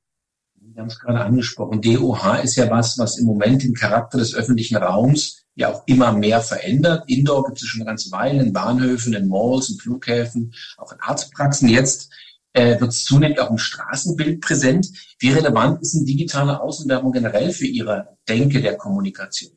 Wir 0.60 0.82
haben 0.82 0.88
es 0.88 0.98
gerade 0.98 1.20
angesprochen. 1.20 1.80
DOH 1.80 2.42
ist 2.42 2.56
ja 2.56 2.70
was, 2.70 2.98
was 2.98 3.18
im 3.18 3.26
Moment 3.26 3.62
den 3.62 3.74
Charakter 3.74 4.18
des 4.18 4.34
öffentlichen 4.34 4.76
Raums 4.76 5.46
ja 5.58 5.72
auch 5.72 5.82
immer 5.86 6.12
mehr 6.12 6.40
verändert. 6.40 7.04
Indoor 7.08 7.44
gibt 7.44 7.60
es 7.60 7.66
schon 7.66 7.80
eine 7.80 7.90
ganze 7.90 8.12
Weile 8.12 8.42
in 8.42 8.52
Bahnhöfen, 8.52 9.12
in 9.12 9.28
Malls, 9.28 9.68
in 9.68 9.78
Flughäfen, 9.78 10.54
auch 10.76 10.92
in 10.92 11.00
Arztpraxen. 11.00 11.68
Jetzt 11.68 12.10
äh, 12.52 12.80
wird 12.80 12.90
es 12.90 13.04
zunehmend 13.04 13.40
auch 13.40 13.50
im 13.50 13.58
Straßenbild 13.58 14.40
präsent. 14.40 14.88
Wie 15.18 15.30
relevant 15.30 15.82
ist 15.82 15.96
eine 15.96 16.04
digitale 16.04 16.60
Außenwerbung 16.60 17.10
generell 17.10 17.50
für 17.50 17.66
Ihre 17.66 18.16
Denke 18.28 18.62
der 18.62 18.76
Kommunikation? 18.76 19.50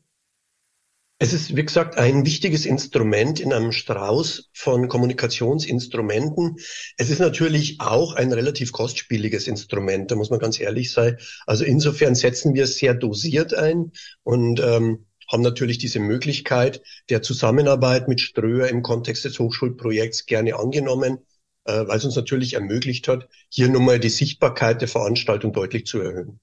Es 1.20 1.34
ist, 1.34 1.55
wie 1.55 1.63
gesagt, 1.63 2.00
ein 2.00 2.25
wichtiges 2.25 2.65
Instrument 2.65 3.39
in 3.39 3.53
einem 3.53 3.72
Strauß 3.72 4.50
von 4.53 4.88
Kommunikationsinstrumenten. 4.88 6.55
Es 6.98 7.12
ist 7.12 7.20
natürlich 7.20 7.79
auch 7.79 8.15
ein 8.15 8.34
relativ 8.34 8.72
kostspieliges 8.72 9.48
Instrument, 9.48 10.10
da 10.10 10.15
muss 10.15 10.31
man 10.31 10.39
ganz 10.39 10.60
ehrlich 10.60 10.91
sein. 10.91 11.17
Also 11.46 11.63
insofern 11.63 12.15
setzen 12.15 12.55
wir 12.55 12.63
es 12.63 12.77
sehr 12.77 12.96
dosiert 12.96 13.53
ein 13.53 13.91
und 14.24 14.60
ähm, 14.62 15.05
haben 15.31 15.41
natürlich 15.41 15.77
diese 15.77 16.00
Möglichkeit 16.00 16.81
der 17.09 17.21
Zusammenarbeit 17.21 18.07
mit 18.07 18.19
Ströer 18.19 18.67
im 18.67 18.81
Kontext 18.81 19.23
des 19.25 19.39
Hochschulprojekts 19.39 20.25
gerne 20.25 20.55
angenommen, 20.55 21.19
äh, 21.65 21.88
weil 21.88 21.97
es 21.97 22.05
uns 22.05 22.15
natürlich 22.15 22.53
ermöglicht 22.53 23.07
hat, 23.07 23.29
hier 23.50 23.69
nochmal 23.69 24.00
die 24.00 24.09
Sichtbarkeit 24.09 24.81
der 24.81 24.88
Veranstaltung 24.88 25.53
deutlich 25.53 25.85
zu 25.85 26.00
erhöhen. 26.01 26.39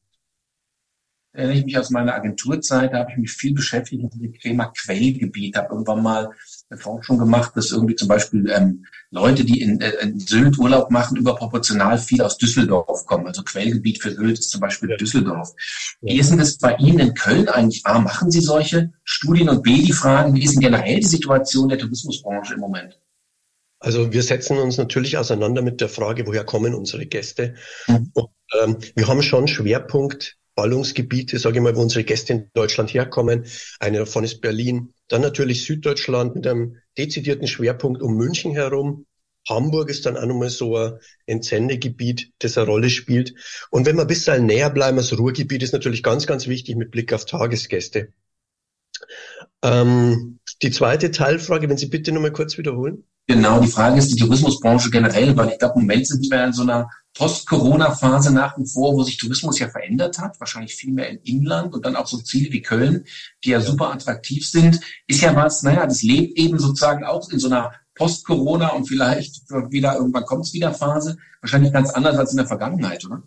Erinnere 1.33 1.59
ich 1.59 1.65
mich 1.67 1.79
aus 1.79 1.91
meiner 1.91 2.15
Agenturzeit, 2.15 2.93
da 2.93 3.01
habe 3.01 3.13
ich 3.13 3.19
mich 3.19 3.31
viel 3.31 3.53
beschäftigt 3.53 4.03
mit 4.03 4.15
dem 4.15 4.33
Thema 4.41 4.73
Quellgebiet, 4.77 5.57
habe 5.57 5.75
irgendwann 5.75 6.03
mal 6.03 6.31
Forschung 6.77 7.19
gemacht, 7.19 7.53
dass 7.55 7.71
irgendwie 7.71 7.95
zum 7.95 8.09
Beispiel 8.09 8.51
ähm, 8.51 8.85
Leute, 9.11 9.45
die 9.45 9.63
in, 9.63 9.81
äh, 9.81 9.93
in 10.03 10.21
Sylt 10.21 10.59
Urlaub 10.59 10.91
machen, 10.91 11.17
überproportional 11.17 11.99
viel 11.99 12.21
aus 12.21 12.37
Düsseldorf 12.37 13.07
kommen. 13.07 13.27
Also 13.27 13.43
Quellgebiet 13.43 14.03
für 14.03 14.11
Sylt 14.11 14.39
ist 14.39 14.51
zum 14.51 14.61
Beispiel. 14.61 14.97
Düsseldorf. 14.97 15.55
Ja. 16.03 16.13
Wie 16.13 16.19
ist 16.19 16.31
denn 16.31 16.39
das 16.39 16.59
bei 16.59 16.75
Ihnen 16.77 16.99
in 16.99 17.15
Köln 17.15 17.49
eigentlich? 17.49 17.87
A, 17.87 17.99
machen 17.99 18.31
Sie 18.31 18.41
solche 18.41 18.93
Studien 19.05 19.49
und 19.49 19.63
B, 19.63 19.83
die 19.83 19.93
Fragen, 19.93 20.35
wie 20.35 20.45
ist 20.45 20.55
denn 20.55 20.61
generell 20.61 21.01
die 21.01 21.07
Situation 21.07 21.69
der 21.69 21.79
Tourismusbranche 21.79 22.55
im 22.55 22.61
Moment? 22.61 22.99
Also 23.81 24.13
wir 24.13 24.23
setzen 24.23 24.59
uns 24.59 24.77
natürlich 24.77 25.17
auseinander 25.17 25.63
mit 25.63 25.81
der 25.81 25.89
Frage, 25.89 26.27
woher 26.27 26.45
kommen 26.45 26.75
unsere 26.75 27.07
Gäste. 27.07 27.55
Mhm. 27.87 28.11
Und, 28.13 28.29
ähm, 28.61 28.77
wir 28.95 29.09
haben 29.09 29.23
schon 29.23 29.47
Schwerpunkt 29.47 30.37
Ballungsgebiete, 30.59 31.39
sage 31.39 31.59
ich 31.59 31.63
mal, 31.63 31.77
wo 31.77 31.83
unsere 31.83 32.03
Gäste 32.03 32.33
in 32.33 32.51
Deutschland 32.53 32.93
herkommen. 32.93 33.45
Eine 33.79 33.99
davon 33.99 34.25
ist 34.25 34.41
Berlin. 34.41 34.93
Dann 35.07 35.23
natürlich 35.23 35.65
Süddeutschland 35.65 36.35
mit 36.35 36.49
einem 36.49 36.79
dezidierten 36.99 37.47
Schwerpunkt 37.47 38.03
um 38.03 38.17
München 38.17 38.51
herum. 38.51 39.07
Hamburg 39.49 39.89
ist 39.89 40.05
dann 40.05 40.17
auch 40.17 40.27
nochmal 40.27 40.51
so 40.51 40.77
ein 40.77 40.99
Entsendegebiet, 41.27 42.33
das 42.41 42.59
eine 42.59 42.67
Rolle 42.67 42.91
spielt. 42.91 43.35
Und 43.71 43.87
wenn 43.87 43.95
wir 43.95 44.03
ein 44.03 44.09
bisschen 44.09 44.47
näher 44.47 44.69
bleiben, 44.69 44.97
das 44.97 45.17
Ruhrgebiet 45.17 45.63
ist 45.63 45.73
natürlich 45.73 46.03
ganz, 46.03 46.27
ganz 46.27 46.49
wichtig 46.49 46.75
mit 46.75 46.91
Blick 46.91 47.13
auf 47.13 47.25
Tagesgäste. 47.25 48.13
Ähm, 49.63 50.41
die 50.61 50.73
zweite 50.73 51.13
Teilfrage, 51.13 51.69
wenn 51.69 51.77
Sie 51.77 51.87
bitte 51.87 52.11
nochmal 52.11 52.33
kurz 52.33 52.59
wiederholen. 52.59 53.05
Genau, 53.29 53.61
die 53.61 53.69
Frage 53.69 53.99
ist 53.99 54.09
die 54.09 54.19
Tourismusbranche 54.19 54.91
generell, 54.91 55.37
weil 55.37 55.51
ich 55.51 55.59
glaube, 55.61 55.75
im 55.77 55.83
Moment 55.83 56.09
sind 56.09 56.29
wir 56.29 56.45
in 56.45 56.53
so 56.53 56.63
einer 56.63 56.89
Post-Corona-Phase 57.15 58.33
nach 58.33 58.57
wie 58.59 58.67
vor, 58.67 58.95
wo 58.95 59.03
sich 59.03 59.17
Tourismus 59.17 59.59
ja 59.59 59.69
verändert 59.69 60.19
hat, 60.19 60.39
wahrscheinlich 60.39 60.75
viel 60.75 60.93
mehr 60.93 61.11
im 61.11 61.19
Inland 61.25 61.75
und 61.75 61.85
dann 61.85 61.97
auch 61.97 62.07
so 62.07 62.19
Ziele 62.19 62.53
wie 62.53 62.63
Köln, 62.63 63.05
die 63.45 63.51
ja 63.51 63.61
super 63.61 63.93
attraktiv 63.93 64.49
sind, 64.49 64.81
ist 65.07 65.21
ja 65.21 65.35
was, 65.35 65.63
naja, 65.63 65.85
das 65.85 66.03
lebt 66.03 66.39
eben 66.39 66.59
sozusagen 66.59 67.05
auch 67.05 67.29
in 67.31 67.41
so 67.41 67.49
einer 67.49 67.73
Post-Corona 67.95 68.69
und 68.69 68.87
vielleicht 68.87 69.51
wieder, 69.71 69.97
irgendwann 69.97 70.25
kommt 70.25 70.47
es 70.47 70.53
wieder 70.53 70.73
Phase, 70.73 71.17
wahrscheinlich 71.41 71.73
ganz 71.73 71.91
anders 71.91 72.17
als 72.17 72.31
in 72.31 72.37
der 72.37 72.47
Vergangenheit, 72.47 73.05
oder? 73.05 73.23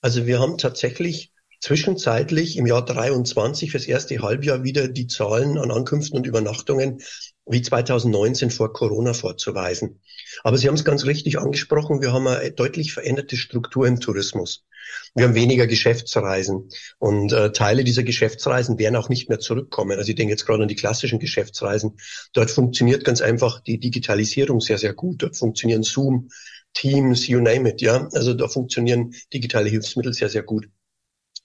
Also 0.00 0.26
wir 0.26 0.38
haben 0.38 0.56
tatsächlich 0.56 1.33
zwischenzeitlich 1.64 2.58
im 2.58 2.66
Jahr 2.66 2.84
23 2.84 3.70
fürs 3.70 3.86
erste 3.86 4.18
Halbjahr 4.18 4.64
wieder 4.64 4.86
die 4.86 5.06
Zahlen 5.06 5.56
an 5.56 5.70
Ankünften 5.70 6.18
und 6.18 6.26
Übernachtungen 6.26 7.00
wie 7.46 7.62
2019 7.62 8.50
vor 8.50 8.74
Corona 8.74 9.14
vorzuweisen. 9.14 10.02
Aber 10.42 10.58
Sie 10.58 10.68
haben 10.68 10.74
es 10.74 10.84
ganz 10.84 11.06
richtig 11.06 11.38
angesprochen, 11.38 12.02
wir 12.02 12.12
haben 12.12 12.26
eine 12.26 12.52
deutlich 12.52 12.92
veränderte 12.92 13.38
Struktur 13.38 13.86
im 13.86 13.98
Tourismus. 13.98 14.66
Wir 15.14 15.24
haben 15.24 15.34
weniger 15.34 15.66
Geschäftsreisen 15.66 16.68
und 16.98 17.32
äh, 17.32 17.50
Teile 17.52 17.82
dieser 17.82 18.02
Geschäftsreisen 18.02 18.78
werden 18.78 18.96
auch 18.96 19.08
nicht 19.08 19.30
mehr 19.30 19.38
zurückkommen. 19.38 19.96
Also 19.96 20.10
ich 20.10 20.16
denke 20.16 20.32
jetzt 20.32 20.44
gerade 20.44 20.64
an 20.64 20.68
die 20.68 20.76
klassischen 20.76 21.18
Geschäftsreisen. 21.18 21.96
Dort 22.34 22.50
funktioniert 22.50 23.06
ganz 23.06 23.22
einfach 23.22 23.60
die 23.60 23.80
Digitalisierung 23.80 24.60
sehr, 24.60 24.76
sehr 24.76 24.92
gut. 24.92 25.22
Dort 25.22 25.38
funktionieren 25.38 25.82
Zoom, 25.82 26.28
Teams, 26.74 27.26
you 27.26 27.40
name 27.40 27.70
it, 27.70 27.80
ja. 27.80 28.06
Also 28.12 28.34
da 28.34 28.48
funktionieren 28.48 29.14
digitale 29.32 29.70
Hilfsmittel 29.70 30.12
sehr, 30.12 30.28
sehr 30.28 30.42
gut. 30.42 30.68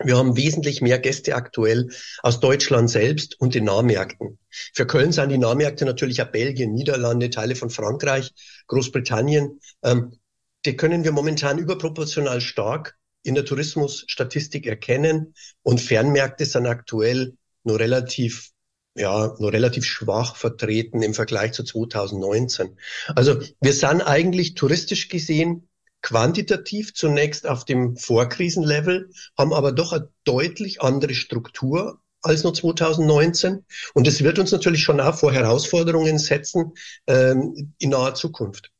Wir 0.01 0.17
haben 0.17 0.37
wesentlich 0.37 0.81
mehr 0.81 0.97
Gäste 0.97 1.35
aktuell 1.35 1.89
aus 2.23 2.39
Deutschland 2.39 2.89
selbst 2.89 3.39
und 3.39 3.53
den 3.53 3.65
Nahmärkten. 3.65 4.39
Für 4.49 4.87
Köln 4.87 5.11
sind 5.11 5.29
die 5.29 5.37
Nahmärkte 5.37 5.83
natürlich 5.85 6.21
auch 6.21 6.31
Belgien, 6.31 6.73
Niederlande, 6.73 7.29
Teile 7.29 7.55
von 7.55 7.69
Frankreich, 7.69 8.31
Großbritannien. 8.67 9.59
Ähm, 9.83 10.17
die 10.65 10.77
können 10.77 11.03
wir 11.03 11.11
momentan 11.11 11.59
überproportional 11.59 12.39
stark 12.39 12.97
in 13.23 13.35
der 13.35 13.45
Tourismusstatistik 13.45 14.65
erkennen 14.65 15.33
und 15.63 15.81
Fernmärkte 15.81 16.45
sind 16.45 16.65
aktuell 16.65 17.35
nur 17.63 17.79
relativ 17.79 18.51
ja, 18.95 19.35
nur 19.39 19.53
relativ 19.53 19.85
schwach 19.85 20.35
vertreten 20.35 21.01
im 21.01 21.13
Vergleich 21.13 21.53
zu 21.53 21.63
2019. 21.63 22.77
Also 23.15 23.39
wir 23.61 23.73
sind 23.73 24.01
eigentlich 24.01 24.55
touristisch 24.55 25.07
gesehen 25.07 25.68
quantitativ 26.01 26.93
zunächst 26.93 27.47
auf 27.47 27.65
dem 27.65 27.97
Vorkrisenlevel, 27.97 29.11
haben 29.37 29.53
aber 29.53 29.71
doch 29.71 29.93
eine 29.93 30.09
deutlich 30.23 30.81
andere 30.81 31.13
Struktur 31.13 31.99
als 32.21 32.43
noch 32.43 32.53
2019. 32.53 33.65
Und 33.93 34.07
es 34.07 34.23
wird 34.23 34.39
uns 34.39 34.51
natürlich 34.51 34.83
schon 34.83 34.99
auch 34.99 35.15
vor 35.15 35.31
Herausforderungen 35.31 36.17
setzen 36.19 36.73
ähm, 37.07 37.73
in 37.77 37.89
naher 37.89 38.15
Zukunft. 38.15 38.71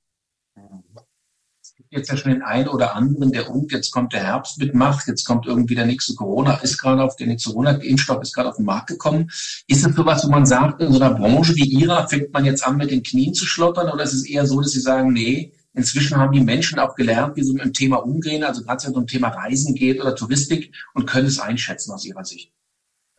Es 1.62 1.76
gibt 1.76 1.94
jetzt 1.94 2.10
ja 2.10 2.18
schon 2.18 2.34
den 2.34 2.42
einen 2.42 2.68
oder 2.68 2.96
anderen, 2.96 3.32
der 3.32 3.50
um, 3.50 3.68
jetzt 3.70 3.92
kommt 3.92 4.12
der 4.14 4.24
Herbst 4.24 4.58
mit 4.58 4.74
Macht, 4.74 5.08
jetzt 5.08 5.26
kommt 5.26 5.46
irgendwie 5.46 5.76
der 5.76 5.86
nächste 5.86 6.14
Corona, 6.16 6.56
ist 6.56 6.78
gerade 6.78 7.02
auf 7.02 7.16
der 7.16 7.28
nächste 7.28 7.52
Corona-Impfstoff 7.52 8.22
ist 8.22 8.34
gerade 8.34 8.50
auf 8.50 8.58
den 8.58 8.66
Markt 8.66 8.88
gekommen. 8.88 9.30
Ist 9.68 9.86
es 9.86 9.96
sowas, 9.96 10.26
wo 10.26 10.30
man 10.30 10.46
sagt, 10.46 10.82
in 10.82 10.92
so 10.92 11.00
einer 11.00 11.16
Branche 11.16 11.56
wie 11.56 11.64
Ihrer 11.64 12.08
fängt 12.10 12.34
man 12.34 12.46
jetzt 12.46 12.66
an, 12.66 12.78
mit 12.78 12.92
den 12.92 13.04
Knien 13.04 13.34
zu 13.34 13.46
schlottern 13.46 13.90
oder 13.90 14.04
ist 14.04 14.14
es 14.14 14.26
eher 14.26 14.46
so, 14.46 14.60
dass 14.60 14.72
Sie 14.72 14.82
sagen, 14.82 15.14
nee, 15.14 15.54
Inzwischen 15.74 16.18
haben 16.18 16.32
die 16.32 16.42
Menschen 16.42 16.80
auch 16.80 16.96
gelernt, 16.96 17.36
wie 17.36 17.44
sie 17.44 17.54
mit 17.54 17.64
dem 17.64 17.74
Thema 17.74 17.98
umgehen, 17.98 18.44
also 18.44 18.64
gerade 18.64 18.84
wenn 18.84 18.92
es 18.92 18.98
um 18.98 19.08
Thema 19.08 19.30
Reisen 19.30 19.76
geht 19.76 20.02
oder 20.02 20.16
Touristik 20.16 20.76
und 20.94 21.06
können 21.06 21.28
es 21.28 21.40
einschätzen 21.40 21.92
aus 21.92 22.06
ihrer 22.06 22.26
Sicht. 22.26 22.52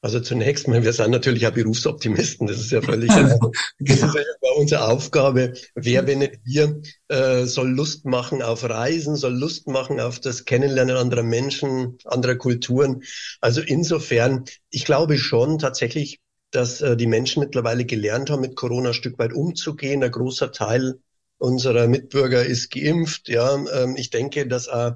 Also 0.02 0.18
zunächst 0.20 0.66
mal, 0.66 0.82
wir 0.82 0.94
sind 0.94 1.10
natürlich 1.10 1.46
auch 1.46 1.52
Berufsoptimisten. 1.52 2.46
Das 2.46 2.58
ist 2.58 2.70
ja 2.70 2.80
völlig 2.80 3.10
genau. 3.14 3.52
das 3.78 4.02
ist 4.02 4.14
ja 4.14 4.50
unsere 4.56 4.88
Aufgabe. 4.88 5.52
Wer, 5.74 6.06
wenn 6.06 6.20
nicht 6.20 6.40
wir, 6.42 6.80
äh, 7.08 7.44
soll 7.44 7.68
Lust 7.68 8.06
machen 8.06 8.40
auf 8.40 8.64
Reisen, 8.64 9.16
soll 9.16 9.34
Lust 9.34 9.68
machen 9.68 10.00
auf 10.00 10.18
das 10.18 10.46
Kennenlernen 10.46 10.96
anderer 10.96 11.22
Menschen, 11.22 11.98
anderer 12.06 12.36
Kulturen. 12.36 13.02
Also 13.42 13.60
insofern, 13.60 14.44
ich 14.70 14.86
glaube 14.86 15.18
schon 15.18 15.58
tatsächlich, 15.58 16.18
dass 16.50 16.80
äh, 16.80 16.96
die 16.96 17.06
Menschen 17.06 17.40
mittlerweile 17.40 17.84
gelernt 17.84 18.30
haben, 18.30 18.40
mit 18.40 18.56
Corona 18.56 18.88
ein 18.88 18.94
Stück 18.94 19.18
weit 19.18 19.34
umzugehen. 19.34 20.02
Ein 20.02 20.10
großer 20.10 20.50
Teil 20.50 20.98
unserer 21.40 21.88
Mitbürger 21.88 22.44
ist 22.44 22.70
geimpft. 22.70 23.28
Ja, 23.28 23.54
ähm, 23.54 23.96
ich 23.96 24.10
denke, 24.10 24.46
dass 24.46 24.66
äh, 24.68 24.92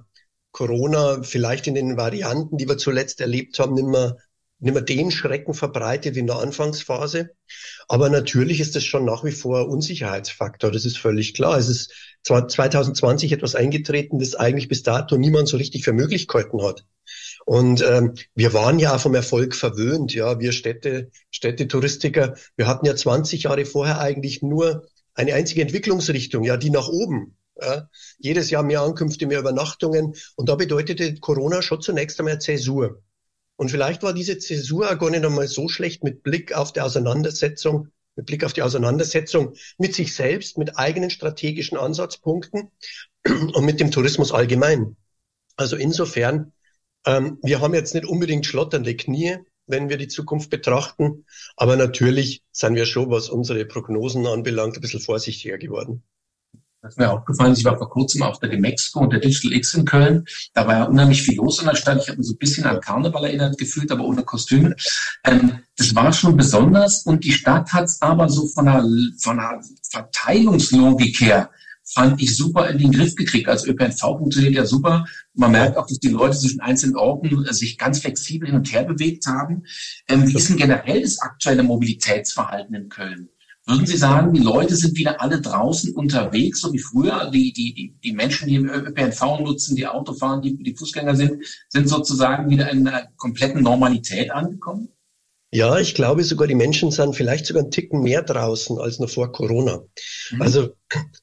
Corona 0.53 1.23
vielleicht 1.23 1.67
in 1.67 1.75
den 1.75 1.97
Varianten, 1.97 2.59
die 2.59 2.69
wir 2.69 2.79
zuletzt 2.79 3.21
erlebt 3.21 3.59
haben, 3.59 3.75
nicht 3.75 3.87
mehr, 3.87 4.19
nicht 4.61 4.75
mehr 4.75 4.83
den 4.83 5.11
Schrecken 5.11 5.55
verbreitet 5.55 6.15
wie 6.15 6.21
in 6.21 6.27
der 6.27 6.37
Anfangsphase. 6.37 7.31
Aber 7.89 8.11
natürlich 8.11 8.61
ist 8.61 8.77
das 8.77 8.85
schon 8.85 9.07
nach 9.07 9.25
wie 9.25 9.33
vor 9.33 9.69
Unsicherheitsfaktor. 9.69 10.71
Das 10.71 10.85
ist 10.85 10.99
völlig 10.99 11.35
klar. 11.35 11.59
Es 11.59 11.69
ist 11.69 11.93
zwar 12.23 12.47
2020 12.47 13.33
etwas 13.33 13.55
eingetreten, 13.55 14.19
das 14.19 14.35
eigentlich 14.35 14.69
bis 14.69 14.83
dato 14.83 15.17
niemand 15.17 15.49
so 15.49 15.57
richtig 15.57 15.83
für 15.83 15.93
Möglichkeiten 15.93 16.63
hat. 16.63 16.85
Und 17.47 17.83
ähm, 17.83 18.15
wir 18.35 18.53
waren 18.53 18.79
ja 18.79 18.99
vom 18.99 19.15
Erfolg 19.15 19.55
verwöhnt, 19.55 20.15
ja, 20.15 20.39
wir 20.41 20.53
Städte, 20.53 21.11
Städtetouristiker. 21.31 22.37
Wir 22.57 22.67
hatten 22.67 22.87
ja 22.87 22.95
20 22.95 23.45
Jahre 23.45 23.65
vorher 23.65 23.99
eigentlich 24.01 24.41
nur 24.43 24.87
eine 25.15 25.35
einzige 25.35 25.63
Entwicklungsrichtung, 25.63 26.45
ja, 26.45 26.57
die 26.57 26.71
nach 26.71 26.89
oben. 26.89 27.37
Ja. 27.61 27.89
Jedes 28.19 28.51
Jahr 28.51 28.63
mehr 28.63 28.83
Ankünfte, 28.83 29.27
mehr 29.27 29.41
Übernachtungen. 29.41 30.15
Und 30.37 30.49
da 30.49 30.57
bedeutete 30.57 31.15
Corona 31.17 31.63
schon 31.63 31.81
zunächst 31.81 32.19
einmal 32.19 32.41
Zäsur. 32.41 33.03
Und 33.57 33.71
vielleicht 33.71 34.03
war 34.03 34.13
diese 34.13 34.39
Zäsur 34.39 34.91
auch 34.91 34.99
gar 34.99 35.11
nicht 35.11 35.25
einmal 35.25 35.47
so 35.47 35.69
schlecht 35.69 36.03
mit 36.03 36.23
Blick 36.23 36.53
auf 36.55 36.73
die 36.73 36.81
Auseinandersetzung, 36.81 37.89
mit 38.17 38.27
Blick 38.27 38.45
auf 38.45 38.53
die 38.53 38.63
Auseinandersetzung 38.63 39.55
mit 39.79 39.95
sich 39.95 40.15
selbst, 40.15 40.59
mit 40.59 40.77
eigenen 40.77 41.11
strategischen 41.11 41.79
Ansatzpunkten 41.79 42.71
und 43.27 43.65
mit 43.65 43.81
dem 43.81 43.91
Tourismus 43.91 44.33
allgemein. 44.33 44.97
Also 45.57 45.77
insofern, 45.77 46.53
ähm, 47.07 47.39
wir 47.43 47.61
haben 47.61 47.75
jetzt 47.75 47.95
nicht 47.95 48.07
unbedingt 48.07 48.47
schlotternde 48.47 48.97
Knie, 48.97 49.39
wenn 49.67 49.89
wir 49.89 49.97
die 49.97 50.09
Zukunft 50.09 50.51
betrachten. 50.51 51.25
Aber 51.57 51.77
natürlich 51.77 52.43
sind 52.53 52.75
wir 52.75 52.87
schon, 52.87 53.11
was 53.11 53.29
unsere 53.29 53.65
Prognosen 53.65 54.27
anbelangt, 54.27 54.77
ein 54.77 54.81
bisschen 54.81 55.01
vorsichtiger 55.01 55.59
geworden. 55.59 56.03
Das 56.85 56.93
ist 56.93 56.99
mir 56.99 57.11
aufgefallen, 57.11 57.55
ich 57.55 57.65
war 57.65 57.79
vor 57.79 57.89
kurzem 57.89 58.23
auf 58.23 58.41
der 58.41 58.51
Demexco 58.51 59.01
und 59.01 59.11
der 59.11 59.19
Digital 59.19 59.55
X 59.55 59.73
in 59.73 59.87
Köln. 59.87 60.27
Da 60.53 60.67
war 60.67 60.75
ja 60.75 60.85
unheimlich 60.85 61.23
viel 61.23 61.37
los 61.37 61.59
in 61.59 61.67
der 61.67 61.77
Stadt. 61.77 62.03
Ich 62.03 62.09
habe 62.09 62.19
mich 62.19 62.27
so 62.27 62.35
ein 62.35 62.39
bisschen 62.39 62.65
an 62.65 62.79
Karneval 62.79 63.25
erinnert 63.25 63.57
gefühlt, 63.57 63.91
aber 63.91 64.05
ohne 64.05 64.23
Kostüme. 64.23 64.77
Ähm, 65.25 65.61
das 65.79 65.95
war 65.95 66.13
schon 66.13 66.37
besonders 66.37 67.07
und 67.07 67.25
die 67.25 67.33
Stadt 67.33 67.73
hat 67.73 67.85
es 67.85 68.03
aber 68.03 68.29
so 68.29 68.49
von 68.49 68.69
einer, 68.69 68.87
von 69.19 69.41
einer 69.41 69.63
Verteilungslogik 69.91 71.23
her 71.23 71.49
fand 71.85 72.21
ich 72.21 72.37
super 72.37 72.69
in 72.69 72.79
den 72.79 72.93
Griff 72.93 73.15
gekriegt. 73.15 73.49
Als 73.49 73.67
ÖPNV 73.67 74.01
funktioniert 74.01 74.55
ja 74.55 74.65
super. 74.65 75.05
Man 75.35 75.53
merkt 75.53 75.77
auch, 75.77 75.87
dass 75.87 75.99
die 75.99 76.09
Leute 76.09 76.39
zwischen 76.39 76.61
einzelnen 76.61 76.97
Orten 76.97 77.45
sich 77.53 77.79
ganz 77.79 78.01
flexibel 78.01 78.49
hin 78.49 78.57
und 78.57 78.73
her 78.73 78.85
bewegt 78.85 79.27
haben. 79.27 79.65
Ähm, 80.09 80.27
wie 80.27 80.35
ist 80.35 80.49
denn 80.49 80.57
generell 80.57 81.03
das 81.03 81.21
aktuelle 81.21 81.63
Mobilitätsverhalten 81.63 82.75
in 82.75 82.89
Köln? 82.89 83.29
Würden 83.67 83.87
Sie 83.87 83.97
sagen, 83.97 84.35
die 84.35 84.43
Leute 84.43 84.77
sind 84.77 84.95
wieder 84.99 85.23
alle 85.23 85.41
draußen 85.41 85.95
unterwegs, 85.95 86.61
so 86.61 86.71
wie 86.75 86.79
früher? 86.79 87.31
Die, 87.31 87.51
die, 87.53 87.95
die, 88.05 88.13
Menschen, 88.13 88.47
die 88.47 88.57
im 88.57 88.69
ÖPNV 88.69 89.41
nutzen, 89.41 89.75
die 89.75 89.87
Auto 89.87 90.13
fahren, 90.13 90.43
die, 90.43 90.55
die 90.63 90.75
Fußgänger 90.75 91.17
sind, 91.17 91.43
sind 91.71 91.89
sozusagen 91.89 92.51
wieder 92.51 92.71
in 92.71 92.87
einer 92.87 93.09
kompletten 93.17 93.63
Normalität 93.63 94.31
angekommen? 94.31 94.91
Ja, 95.55 95.79
ich 95.79 95.95
glaube 95.95 96.25
sogar, 96.25 96.49
die 96.49 96.57
Menschen 96.57 96.91
sind 96.91 97.15
vielleicht 97.15 97.47
sogar 97.47 97.63
einen 97.63 97.71
Ticken 97.71 98.03
mehr 98.03 98.23
draußen 98.23 98.77
als 98.81 98.99
noch 98.99 99.09
vor 99.09 99.31
Corona. 99.31 99.85
Mhm. 100.33 100.43
Also 100.43 100.75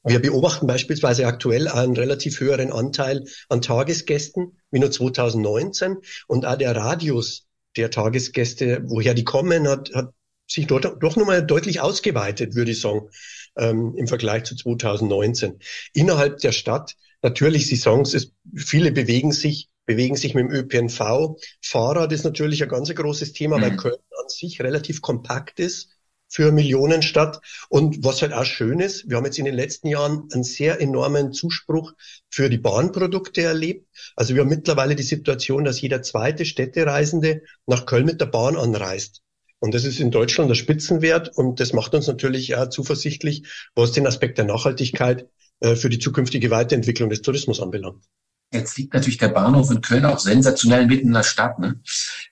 wir 0.05 0.21
beobachten 0.21 0.67
beispielsweise 0.67 1.27
aktuell 1.27 1.67
einen 1.67 1.97
relativ 1.97 2.39
höheren 2.39 2.71
Anteil 2.71 3.25
an 3.49 3.61
Tagesgästen 3.61 4.57
wie 4.71 4.79
nur 4.79 4.89
2019 4.89 5.97
und 6.27 6.45
auch 6.45 6.55
der 6.55 6.73
Radius 6.73 7.45
der 7.75 7.91
Tagesgäste, 7.91 8.83
woher 8.85 9.13
die 9.13 9.25
kommen, 9.25 9.67
hat, 9.67 9.91
hat 9.93 10.13
sich 10.47 10.65
dort 10.65 10.85
doch 10.85 11.17
nochmal 11.17 11.45
deutlich 11.45 11.81
ausgeweitet, 11.81 12.55
würde 12.55 12.71
ich 12.71 12.79
sagen, 12.79 13.09
ähm, 13.57 13.95
im 13.97 14.07
Vergleich 14.07 14.45
zu 14.45 14.55
2019. 14.55 15.59
Innerhalb 15.93 16.37
der 16.37 16.53
Stadt, 16.53 16.95
natürlich, 17.21 17.67
Saisons 17.67 18.13
ist, 18.13 18.31
viele 18.55 18.93
bewegen 18.93 19.33
sich 19.33 19.70
bewegen 19.85 20.15
sich 20.15 20.35
mit 20.35 20.45
dem 20.45 20.51
ÖPNV. 20.51 21.37
Fahrrad 21.61 22.11
ist 22.11 22.23
natürlich 22.23 22.63
ein 22.63 22.69
ganz 22.69 22.93
großes 22.93 23.33
Thema, 23.33 23.57
mhm. 23.57 23.61
weil 23.61 23.77
Köln 23.77 23.95
an 24.21 24.29
sich 24.29 24.61
relativ 24.61 25.01
kompakt 25.01 25.59
ist 25.59 25.89
für 26.31 26.51
Millionenstadt. 26.51 27.41
Und 27.69 28.03
was 28.03 28.21
halt 28.21 28.33
auch 28.33 28.45
schön 28.45 28.79
ist, 28.79 29.09
wir 29.09 29.17
haben 29.17 29.25
jetzt 29.25 29.37
in 29.37 29.45
den 29.45 29.53
letzten 29.53 29.87
Jahren 29.87 30.29
einen 30.31 30.43
sehr 30.43 30.79
enormen 30.79 31.33
Zuspruch 31.33 31.93
für 32.29 32.49
die 32.49 32.57
Bahnprodukte 32.57 33.41
erlebt. 33.41 33.87
Also 34.15 34.33
wir 34.33 34.41
haben 34.41 34.49
mittlerweile 34.49 34.95
die 34.95 35.03
Situation, 35.03 35.65
dass 35.65 35.81
jeder 35.81 36.01
zweite 36.01 36.45
Städtereisende 36.45 37.43
nach 37.67 37.85
Köln 37.85 38.05
mit 38.05 38.21
der 38.21 38.27
Bahn 38.27 38.55
anreist. 38.55 39.21
Und 39.59 39.75
das 39.75 39.85
ist 39.85 39.99
in 39.99 40.09
Deutschland 40.09 40.49
der 40.49 40.55
Spitzenwert 40.55 41.37
und 41.37 41.59
das 41.59 41.71
macht 41.71 41.93
uns 41.93 42.07
natürlich 42.07 42.55
auch 42.55 42.69
zuversichtlich, 42.69 43.43
was 43.75 43.91
den 43.91 44.07
Aspekt 44.07 44.39
der 44.39 44.45
Nachhaltigkeit 44.45 45.27
äh, 45.59 45.75
für 45.75 45.89
die 45.89 45.99
zukünftige 45.99 46.49
Weiterentwicklung 46.49 47.11
des 47.11 47.21
Tourismus 47.21 47.61
anbelangt. 47.61 48.03
Jetzt 48.53 48.77
liegt 48.77 48.93
natürlich 48.93 49.17
der 49.17 49.29
Bahnhof 49.29 49.71
in 49.71 49.81
Köln 49.81 50.05
auch 50.05 50.19
sensationell 50.19 50.85
mitten 50.85 51.07
in 51.07 51.13
der 51.13 51.23
Stadt. 51.23 51.57
Ne? 51.57 51.79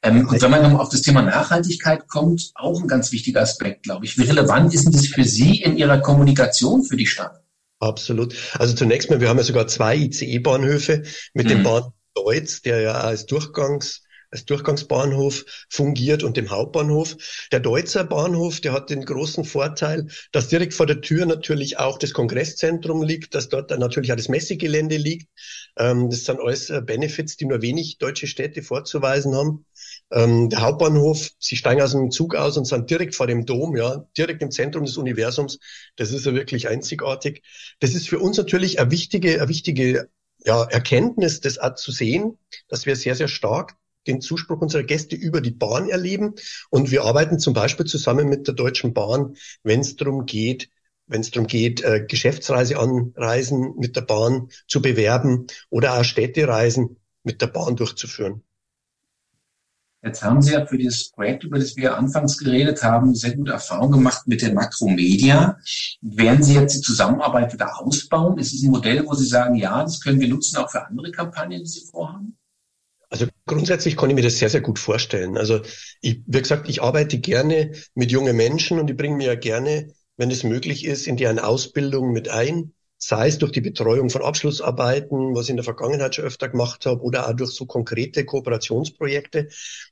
Ähm, 0.03 0.27
und 0.27 0.41
wenn 0.41 0.51
man 0.51 0.61
nochmal 0.61 0.81
auf 0.81 0.89
das 0.89 1.01
Thema 1.01 1.21
Nachhaltigkeit 1.21 2.07
kommt, 2.07 2.51
auch 2.55 2.81
ein 2.81 2.87
ganz 2.87 3.11
wichtiger 3.13 3.41
Aspekt, 3.41 3.83
glaube 3.83 4.05
ich. 4.05 4.17
Wie 4.17 4.23
relevant 4.23 4.73
ist 4.73 4.85
denn 4.85 4.91
das 4.91 5.07
für 5.07 5.23
Sie 5.23 5.61
in 5.61 5.77
Ihrer 5.77 5.99
Kommunikation 5.99 6.83
für 6.83 6.97
die 6.97 7.07
Stadt? 7.07 7.41
Absolut. 7.79 8.35
Also 8.57 8.75
zunächst 8.75 9.09
mal, 9.09 9.21
wir 9.21 9.29
haben 9.29 9.37
ja 9.37 9.43
sogar 9.43 9.67
zwei 9.67 9.95
ICE-Bahnhöfe 9.95 11.03
mit 11.33 11.45
mhm. 11.45 11.49
dem 11.49 11.63
Bahnhof 11.63 11.93
Deutz, 12.15 12.61
der 12.61 12.81
ja 12.81 12.93
als 12.93 13.25
Durchgangs 13.25 14.03
als 14.31 14.45
Durchgangsbahnhof 14.45 15.45
fungiert 15.69 16.23
und 16.23 16.37
dem 16.37 16.49
Hauptbahnhof. 16.49 17.17
Der 17.51 17.59
Deutzer 17.59 18.03
Bahnhof, 18.03 18.61
der 18.61 18.73
hat 18.73 18.89
den 18.89 19.03
großen 19.05 19.43
Vorteil, 19.43 20.07
dass 20.31 20.47
direkt 20.47 20.73
vor 20.73 20.85
der 20.85 21.01
Tür 21.01 21.25
natürlich 21.25 21.79
auch 21.79 21.97
das 21.97 22.13
Kongresszentrum 22.13 23.01
liegt, 23.01 23.33
dass 23.35 23.49
dort 23.49 23.71
dann 23.71 23.79
natürlich 23.79 24.11
auch 24.11 24.17
das 24.17 24.29
Messegelände 24.29 24.97
liegt. 24.97 25.29
Ähm, 25.77 26.09
das 26.09 26.25
sind 26.25 26.39
alles 26.39 26.69
äh, 26.69 26.81
Benefits, 26.81 27.37
die 27.37 27.45
nur 27.45 27.61
wenig 27.61 27.97
deutsche 27.97 28.27
Städte 28.27 28.61
vorzuweisen 28.61 29.35
haben. 29.35 29.65
Ähm, 30.11 30.49
der 30.49 30.61
Hauptbahnhof, 30.61 31.31
Sie 31.39 31.55
steigen 31.55 31.81
aus 31.81 31.91
dem 31.91 32.11
Zug 32.11 32.35
aus 32.35 32.57
und 32.57 32.65
sind 32.65 32.89
direkt 32.89 33.15
vor 33.15 33.27
dem 33.27 33.45
Dom, 33.45 33.75
ja, 33.75 34.05
direkt 34.17 34.41
im 34.41 34.51
Zentrum 34.51 34.85
des 34.85 34.97
Universums. 34.97 35.59
Das 35.95 36.11
ist 36.11 36.25
ja 36.25 36.33
wirklich 36.33 36.67
einzigartig. 36.67 37.43
Das 37.79 37.93
ist 37.93 38.09
für 38.09 38.19
uns 38.19 38.37
natürlich 38.37 38.79
eine 38.79 38.91
wichtige, 38.91 39.35
eine 39.39 39.49
wichtige 39.49 40.09
ja, 40.45 40.63
Erkenntnis, 40.63 41.41
das 41.41 41.57
auch 41.57 41.75
zu 41.75 41.91
sehen, 41.91 42.37
dass 42.67 42.85
wir 42.85 42.95
sehr, 42.95 43.15
sehr 43.15 43.27
stark 43.27 43.75
den 44.09 44.21
Zuspruch 44.21 44.61
unserer 44.61 44.83
Gäste 44.83 45.15
über 45.15 45.39
die 45.39 45.51
Bahn 45.51 45.89
erleben. 45.89 46.35
Und 46.69 46.91
wir 46.91 47.03
arbeiten 47.03 47.39
zum 47.39 47.53
Beispiel 47.53 47.85
zusammen 47.85 48.27
mit 48.27 48.47
der 48.47 48.55
Deutschen 48.55 48.93
Bahn, 48.93 49.35
wenn 49.63 49.79
es 49.79 49.95
darum 49.95 50.25
geht, 50.25 50.69
wenn 51.07 51.21
es 51.21 51.31
darum 51.31 51.47
geht, 51.47 51.81
äh, 51.81 52.05
Geschäftsreiseanreisen 52.07 53.75
mit 53.77 53.95
der 53.95 54.01
Bahn 54.01 54.49
zu 54.67 54.81
bewerben 54.81 55.47
oder 55.69 55.99
auch 55.99 56.03
Städtereisen 56.03 56.97
mit 57.23 57.41
der 57.41 57.47
Bahn 57.47 57.75
durchzuführen. 57.75 58.43
Jetzt 60.01 60.23
haben 60.23 60.41
Sie 60.41 60.53
ja 60.53 60.65
für 60.65 60.77
dieses 60.77 61.11
Projekt, 61.11 61.43
über 61.43 61.59
das 61.59 61.75
wir 61.75 61.97
anfangs 61.97 62.37
geredet 62.37 62.81
haben, 62.83 63.13
sehr 63.15 63.35
gute 63.35 63.51
Erfahrungen 63.51 63.91
gemacht 63.91 64.27
mit 64.27 64.41
der 64.41 64.53
Makromedia. 64.53 65.57
Werden 66.01 66.41
Sie 66.41 66.53
jetzt 66.53 66.77
die 66.77 66.81
Zusammenarbeit 66.81 67.51
wieder 67.51 67.81
ausbauen? 67.81 68.37
Ist 68.37 68.53
es 68.53 68.63
ein 68.63 68.71
Modell, 68.71 69.05
wo 69.05 69.13
Sie 69.13 69.25
sagen, 69.25 69.55
ja, 69.55 69.83
das 69.83 69.99
können 69.99 70.21
wir 70.21 70.29
nutzen 70.29 70.55
auch 70.55 70.71
für 70.71 70.85
andere 70.85 71.11
Kampagnen, 71.11 71.59
die 71.59 71.69
Sie 71.69 71.85
vorhaben? 71.85 72.38
Also 73.09 73.25
grundsätzlich 73.47 73.97
kann 73.97 74.09
ich 74.09 74.15
mir 74.15 74.21
das 74.21 74.37
sehr, 74.37 74.49
sehr 74.49 74.61
gut 74.61 74.77
vorstellen. 74.77 75.37
Also 75.37 75.61
ich, 76.01 76.21
wie 76.27 76.41
gesagt, 76.41 76.69
ich 76.69 76.81
arbeite 76.83 77.19
gerne 77.19 77.71
mit 77.95 78.11
jungen 78.11 78.35
Menschen 78.35 78.79
und 78.79 78.89
ich 78.89 78.97
bringe 78.97 79.15
mir 79.15 79.27
ja 79.27 79.35
gerne, 79.35 79.93
wenn 80.17 80.29
es 80.29 80.43
möglich 80.43 80.85
ist, 80.85 81.07
in 81.07 81.17
deren 81.17 81.39
Ausbildung 81.39 82.11
mit 82.11 82.29
ein. 82.29 82.73
Sei 83.01 83.29
es 83.29 83.37
durch 83.37 83.53
die 83.53 83.61
Betreuung 83.61 84.09
von 84.09 84.23
Abschlussarbeiten, 84.23 85.33
was 85.33 85.45
ich 85.45 85.51
in 85.51 85.55
der 85.55 85.63
Vergangenheit 85.63 86.15
schon 86.15 86.25
öfter 86.25 86.49
gemacht 86.49 86.85
habe, 86.85 87.01
oder 87.01 87.29
auch 87.29 87.33
durch 87.33 87.51
so 87.51 87.65
konkrete 87.65 88.25
Kooperationsprojekte. 88.25 89.47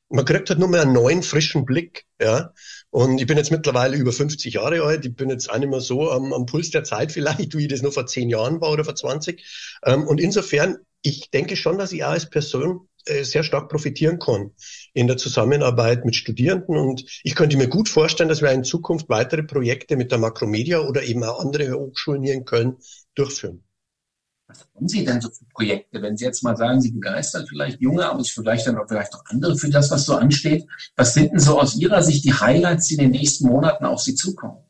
Man 0.09 0.25
kriegt 0.25 0.49
halt 0.49 0.59
nur 0.59 0.67
mal 0.67 0.81
einen 0.81 0.91
neuen, 0.91 1.23
frischen 1.23 1.63
Blick, 1.65 2.05
ja. 2.21 2.53
Und 2.89 3.19
ich 3.19 3.25
bin 3.25 3.37
jetzt 3.37 3.51
mittlerweile 3.51 3.95
über 3.95 4.11
50 4.11 4.55
Jahre 4.55 4.83
alt. 4.83 5.05
Ich 5.05 5.15
bin 5.15 5.29
jetzt 5.29 5.49
auch 5.49 5.57
nicht 5.57 5.69
mehr 5.69 5.79
so 5.79 6.11
am, 6.11 6.33
am 6.33 6.45
Puls 6.45 6.69
der 6.71 6.83
Zeit 6.83 7.11
vielleicht, 7.13 7.57
wie 7.57 7.63
ich 7.63 7.69
das 7.69 7.81
nur 7.81 7.93
vor 7.93 8.05
10 8.05 8.29
Jahren 8.29 8.59
war 8.59 8.71
oder 8.71 8.83
vor 8.83 8.95
20. 8.95 9.43
Ähm, 9.85 10.05
und 10.05 10.19
insofern, 10.19 10.77
ich 11.01 11.31
denke 11.31 11.55
schon, 11.55 11.77
dass 11.77 11.93
ich 11.93 12.03
auch 12.03 12.09
als 12.09 12.29
Person 12.29 12.89
sehr 13.23 13.43
stark 13.43 13.69
profitieren 13.69 14.19
kann 14.19 14.51
in 14.93 15.07
der 15.07 15.17
Zusammenarbeit 15.17 16.05
mit 16.05 16.15
Studierenden. 16.15 16.77
Und 16.77 17.05
ich 17.23 17.35
könnte 17.35 17.57
mir 17.57 17.67
gut 17.67 17.89
vorstellen, 17.89 18.29
dass 18.29 18.41
wir 18.41 18.51
in 18.51 18.63
Zukunft 18.63 19.09
weitere 19.09 19.43
Projekte 19.43 19.95
mit 19.95 20.11
der 20.11 20.17
Makromedia 20.17 20.79
oder 20.79 21.03
eben 21.03 21.23
auch 21.23 21.39
andere 21.39 21.73
Hochschulen 21.73 22.23
hier 22.23 22.33
in 22.33 22.45
Köln 22.45 22.77
durchführen. 23.15 23.63
Was 24.47 24.65
haben 24.75 24.87
Sie 24.87 25.03
denn 25.03 25.19
so 25.19 25.29
für 25.29 25.43
Projekte? 25.53 26.01
Wenn 26.01 26.15
Sie 26.15 26.23
jetzt 26.23 26.41
mal 26.41 26.55
sagen, 26.55 26.79
Sie 26.79 26.91
begeistern 26.91 27.45
vielleicht 27.47 27.81
Junge, 27.81 28.09
aber 28.09 28.23
vielleicht 28.23 28.65
dann 28.65 28.77
auch 28.77 28.87
vielleicht 28.87 29.13
auch 29.13 29.23
andere 29.25 29.57
für 29.57 29.69
das, 29.69 29.91
was 29.91 30.05
so 30.05 30.15
ansteht. 30.15 30.65
Was 30.95 31.13
sind 31.13 31.33
denn 31.33 31.39
so 31.39 31.59
aus 31.59 31.75
Ihrer 31.75 32.01
Sicht 32.01 32.23
die 32.23 32.33
Highlights, 32.33 32.87
die 32.87 32.95
in 32.95 33.01
den 33.01 33.11
nächsten 33.11 33.47
Monaten 33.47 33.83
auf 33.83 34.01
Sie 34.01 34.15
zukommen? 34.15 34.63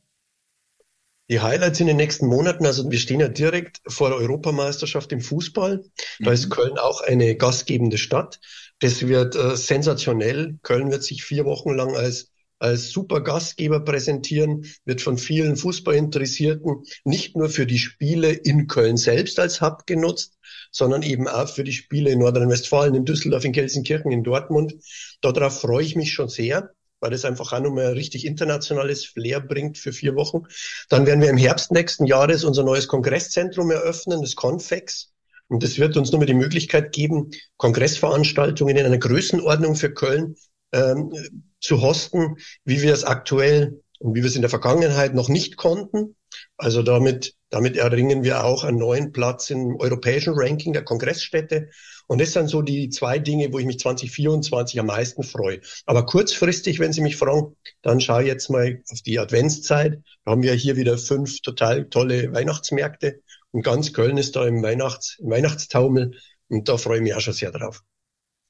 Die 1.29 1.41
Highlights 1.41 1.79
in 1.81 1.87
den 1.87 1.97
nächsten 1.97 2.27
Monaten, 2.27 2.65
also 2.65 2.89
wir 2.89 2.99
stehen 2.99 3.19
ja 3.19 3.27
direkt 3.27 3.81
vor 3.85 4.09
der 4.09 4.17
Europameisterschaft 4.17 5.11
im 5.11 5.19
Fußball. 5.19 5.83
Da 6.19 6.29
mhm. 6.29 6.33
ist 6.33 6.49
Köln 6.49 6.77
auch 6.77 7.01
eine 7.01 7.35
gastgebende 7.35 7.97
Stadt. 7.97 8.39
Das 8.79 9.05
wird 9.05 9.35
äh, 9.35 9.57
sensationell. 9.57 10.57
Köln 10.63 10.89
wird 10.89 11.03
sich 11.03 11.23
vier 11.23 11.45
Wochen 11.45 11.75
lang 11.75 11.95
als 11.95 12.31
als 12.59 12.89
super 12.89 13.21
Gastgeber 13.21 13.81
präsentieren, 13.81 14.65
wird 14.83 15.01
von 15.01 15.17
vielen 15.17 15.57
Fußballinteressierten 15.57 16.83
nicht 17.03 17.35
nur 17.35 17.49
für 17.49 17.67
die 17.67 17.77
Spiele 17.77 18.31
in 18.31 18.67
Köln 18.67 18.97
selbst 18.97 19.39
als 19.39 19.61
Hub 19.61 19.85
genutzt, 19.85 20.37
sondern 20.71 21.03
eben 21.03 21.27
auch 21.27 21.47
für 21.47 21.63
die 21.63 21.73
Spiele 21.73 22.09
in 22.09 22.19
Nordrhein-Westfalen, 22.19 22.95
in 22.95 23.05
Düsseldorf, 23.05 23.45
in 23.45 23.51
Gelsenkirchen, 23.51 24.11
in 24.11 24.23
Dortmund. 24.23 24.75
Darauf 25.21 25.61
freue 25.61 25.83
ich 25.83 25.95
mich 25.95 26.13
schon 26.13 26.29
sehr 26.29 26.71
weil 26.99 27.11
das 27.11 27.25
einfach 27.25 27.53
auch 27.53 27.59
nochmal 27.59 27.93
richtig 27.93 28.25
internationales 28.25 29.05
Flair 29.05 29.39
bringt 29.39 29.77
für 29.77 29.93
vier 29.93 30.15
Wochen. 30.15 30.43
Dann 30.89 31.05
werden 31.05 31.21
wir 31.21 31.29
im 31.29 31.37
Herbst 31.37 31.71
nächsten 31.71 32.05
Jahres 32.05 32.43
unser 32.43 32.63
neues 32.63 32.87
Kongresszentrum 32.87 33.71
eröffnen, 33.71 34.21
das 34.21 34.35
Convex. 34.35 35.13
Und 35.47 35.63
das 35.63 35.77
wird 35.77 35.95
uns 35.95 36.11
nochmal 36.11 36.27
die 36.27 36.33
Möglichkeit 36.33 36.91
geben, 36.91 37.31
Kongressveranstaltungen 37.57 38.75
in 38.75 38.85
einer 38.85 38.97
Größenordnung 38.97 39.75
für 39.75 39.93
Köln 39.93 40.35
ähm, 40.73 41.13
zu 41.61 41.81
hosten, 41.81 42.37
wie 42.65 42.81
wir 42.81 42.93
es 42.93 43.03
aktuell 43.03 43.81
und 43.99 44.15
wie 44.15 44.21
wir 44.21 44.29
es 44.29 44.35
in 44.35 44.41
der 44.41 44.49
Vergangenheit 44.49 45.13
noch 45.13 45.29
nicht 45.29 45.57
konnten. 45.57 46.15
Also 46.57 46.83
damit, 46.83 47.35
damit 47.49 47.77
erringen 47.77 48.23
wir 48.23 48.43
auch 48.43 48.63
einen 48.63 48.77
neuen 48.77 49.11
Platz 49.11 49.49
im 49.49 49.77
europäischen 49.79 50.33
Ranking 50.35 50.73
der 50.73 50.83
Kongressstädte 50.83 51.69
und 52.07 52.21
das 52.21 52.31
sind 52.31 52.47
so 52.47 52.61
die 52.61 52.89
zwei 52.89 53.19
Dinge, 53.19 53.51
wo 53.51 53.59
ich 53.59 53.65
mich 53.65 53.79
2024 53.79 54.79
am 54.79 54.85
meisten 54.85 55.23
freue. 55.23 55.59
Aber 55.85 56.05
kurzfristig, 56.05 56.79
wenn 56.79 56.93
Sie 56.93 57.01
mich 57.01 57.17
fragen, 57.17 57.55
dann 57.81 57.99
schaue 57.99 58.21
ich 58.21 58.27
jetzt 58.27 58.49
mal 58.49 58.81
auf 58.89 59.01
die 59.01 59.19
Adventszeit. 59.19 59.99
Da 60.23 60.31
haben 60.31 60.41
wir 60.41 60.53
hier 60.53 60.77
wieder 60.77 60.97
fünf 60.97 61.41
total 61.41 61.89
tolle 61.89 62.33
Weihnachtsmärkte. 62.33 63.21
Und 63.51 63.63
ganz 63.63 63.91
Köln 63.91 64.17
ist 64.17 64.37
da 64.37 64.47
im, 64.47 64.63
Weihnachts-, 64.63 65.19
im 65.19 65.29
Weihnachtstaumel. 65.29 66.17
Und 66.47 66.69
da 66.69 66.77
freue 66.77 66.97
ich 66.97 67.03
mich 67.03 67.13
auch 67.13 67.19
schon 67.21 67.33
sehr 67.33 67.51
drauf. 67.51 67.83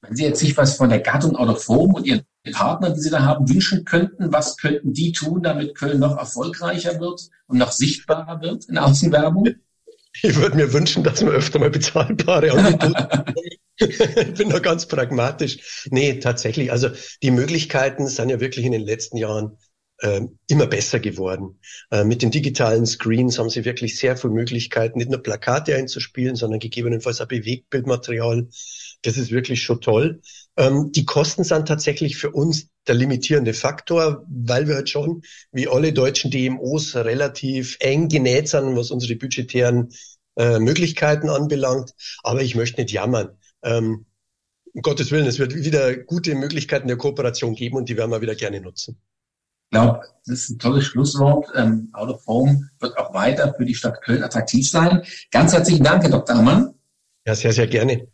Wenn 0.00 0.16
Sie 0.16 0.24
jetzt 0.24 0.40
sich 0.40 0.56
was 0.56 0.76
von 0.76 0.90
der 0.90 1.00
Gattung 1.00 1.34
of 1.36 1.66
Home 1.68 1.94
und 1.94 2.06
Ihren 2.06 2.24
Partnern, 2.52 2.94
die 2.94 3.00
Sie 3.00 3.10
da 3.10 3.24
haben, 3.24 3.48
wünschen 3.48 3.84
könnten, 3.84 4.32
was 4.32 4.56
könnten 4.56 4.92
die 4.92 5.12
tun, 5.12 5.42
damit 5.42 5.74
Köln 5.74 5.98
noch 5.98 6.16
erfolgreicher 6.16 7.00
wird 7.00 7.28
und 7.46 7.58
noch 7.58 7.72
sichtbarer 7.72 8.40
wird 8.40 8.66
in 8.66 8.78
Außenwerbung? 8.78 9.48
Ich 10.22 10.36
würde 10.36 10.56
mir 10.56 10.72
wünschen, 10.72 11.04
dass 11.04 11.20
wir 11.20 11.30
öfter 11.30 11.58
mal 11.58 11.70
bezahlbare 11.70 12.50
Angebote 12.52 13.24
ich 13.78 14.34
bin 14.34 14.50
da 14.50 14.58
ganz 14.58 14.86
pragmatisch. 14.86 15.86
Nee, 15.90 16.18
tatsächlich. 16.18 16.72
Also 16.72 16.88
die 17.22 17.30
Möglichkeiten 17.30 18.08
sind 18.08 18.28
ja 18.28 18.40
wirklich 18.40 18.66
in 18.66 18.72
den 18.72 18.82
letzten 18.82 19.16
Jahren 19.16 19.56
äh, 19.98 20.22
immer 20.48 20.66
besser 20.66 21.00
geworden. 21.00 21.60
Äh, 21.90 22.04
mit 22.04 22.22
den 22.22 22.30
digitalen 22.30 22.86
Screens 22.86 23.38
haben 23.38 23.50
sie 23.50 23.64
wirklich 23.64 23.98
sehr 23.98 24.16
viele 24.16 24.32
Möglichkeiten, 24.32 24.98
nicht 24.98 25.10
nur 25.10 25.22
Plakate 25.22 25.74
einzuspielen, 25.74 26.36
sondern 26.36 26.60
gegebenenfalls 26.60 27.20
auch 27.20 27.28
Bewegtbildmaterial. 27.28 28.48
Das 29.02 29.16
ist 29.16 29.30
wirklich 29.30 29.62
schon 29.62 29.80
toll. 29.80 30.20
Ähm, 30.56 30.90
die 30.92 31.04
Kosten 31.04 31.44
sind 31.44 31.68
tatsächlich 31.68 32.16
für 32.16 32.30
uns 32.30 32.68
der 32.86 32.96
limitierende 32.96 33.54
Faktor, 33.54 34.24
weil 34.28 34.66
wir 34.66 34.76
halt 34.76 34.90
schon, 34.90 35.22
wie 35.52 35.68
alle 35.68 35.92
deutschen 35.92 36.30
DMOs, 36.30 36.96
relativ 36.96 37.76
eng 37.80 38.08
genäht 38.08 38.48
sind, 38.48 38.76
was 38.76 38.90
unsere 38.90 39.16
budgetären 39.16 39.90
äh, 40.36 40.58
Möglichkeiten 40.58 41.28
anbelangt. 41.28 41.92
Aber 42.22 42.42
ich 42.42 42.54
möchte 42.54 42.80
nicht 42.80 42.92
jammern. 42.92 43.36
Ähm, 43.62 44.06
um 44.74 44.82
Gottes 44.82 45.10
Willen, 45.10 45.26
es 45.26 45.38
wird 45.38 45.54
wieder 45.54 45.96
gute 45.96 46.34
Möglichkeiten 46.34 46.88
der 46.88 46.96
Kooperation 46.96 47.54
geben 47.54 47.76
und 47.76 47.88
die 47.88 47.96
werden 47.96 48.10
wir 48.10 48.20
wieder 48.20 48.34
gerne 48.34 48.60
nutzen. 48.60 49.00
Ich 49.70 49.76
glaube, 49.78 50.00
das 50.24 50.38
ist 50.38 50.50
ein 50.50 50.58
tolles 50.58 50.86
Schlusswort. 50.86 51.50
Ähm, 51.54 51.90
Out 51.92 52.08
of 52.08 52.26
Home 52.26 52.70
wird 52.80 52.96
auch 52.96 53.12
weiter 53.12 53.52
für 53.54 53.66
die 53.66 53.74
Stadt 53.74 54.00
Köln 54.00 54.22
attraktiv 54.22 54.66
sein. 54.66 55.02
Ganz 55.30 55.52
herzlichen 55.52 55.84
Dank, 55.84 56.02
Herr 56.02 56.10
Dr. 56.10 56.36
Ammann. 56.36 56.72
Ja, 57.26 57.34
sehr, 57.34 57.52
sehr 57.52 57.66
gerne. 57.66 58.08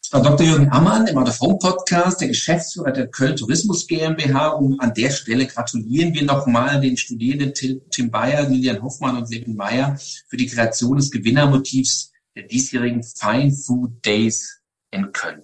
Das 0.00 0.12
war 0.12 0.22
Dr. 0.22 0.46
Jürgen 0.46 0.70
Ammann 0.70 1.08
im 1.08 1.18
Out 1.18 1.28
of 1.28 1.40
Home 1.40 1.58
Podcast, 1.58 2.20
der 2.20 2.28
Geschäftsführer 2.28 2.92
der 2.92 3.08
Köln 3.08 3.34
Tourismus 3.34 3.88
GmbH. 3.88 4.50
Und 4.50 4.78
an 4.78 4.94
der 4.94 5.10
Stelle 5.10 5.46
gratulieren 5.46 6.14
wir 6.14 6.22
nochmal 6.22 6.80
den 6.80 6.96
Studierenden 6.96 7.52
Tim 7.90 8.10
Bayer, 8.12 8.48
Lilian 8.48 8.80
Hoffmann 8.80 9.16
und 9.16 9.28
Levin 9.28 9.56
Meyer 9.56 9.98
für 10.28 10.36
die 10.36 10.46
Kreation 10.46 10.98
des 10.98 11.10
Gewinnermotivs 11.10 12.12
der 12.36 12.44
diesjährigen 12.44 13.02
Fine 13.02 13.50
Food 13.50 14.06
Days 14.06 14.62
in 14.92 15.10
Köln. 15.10 15.42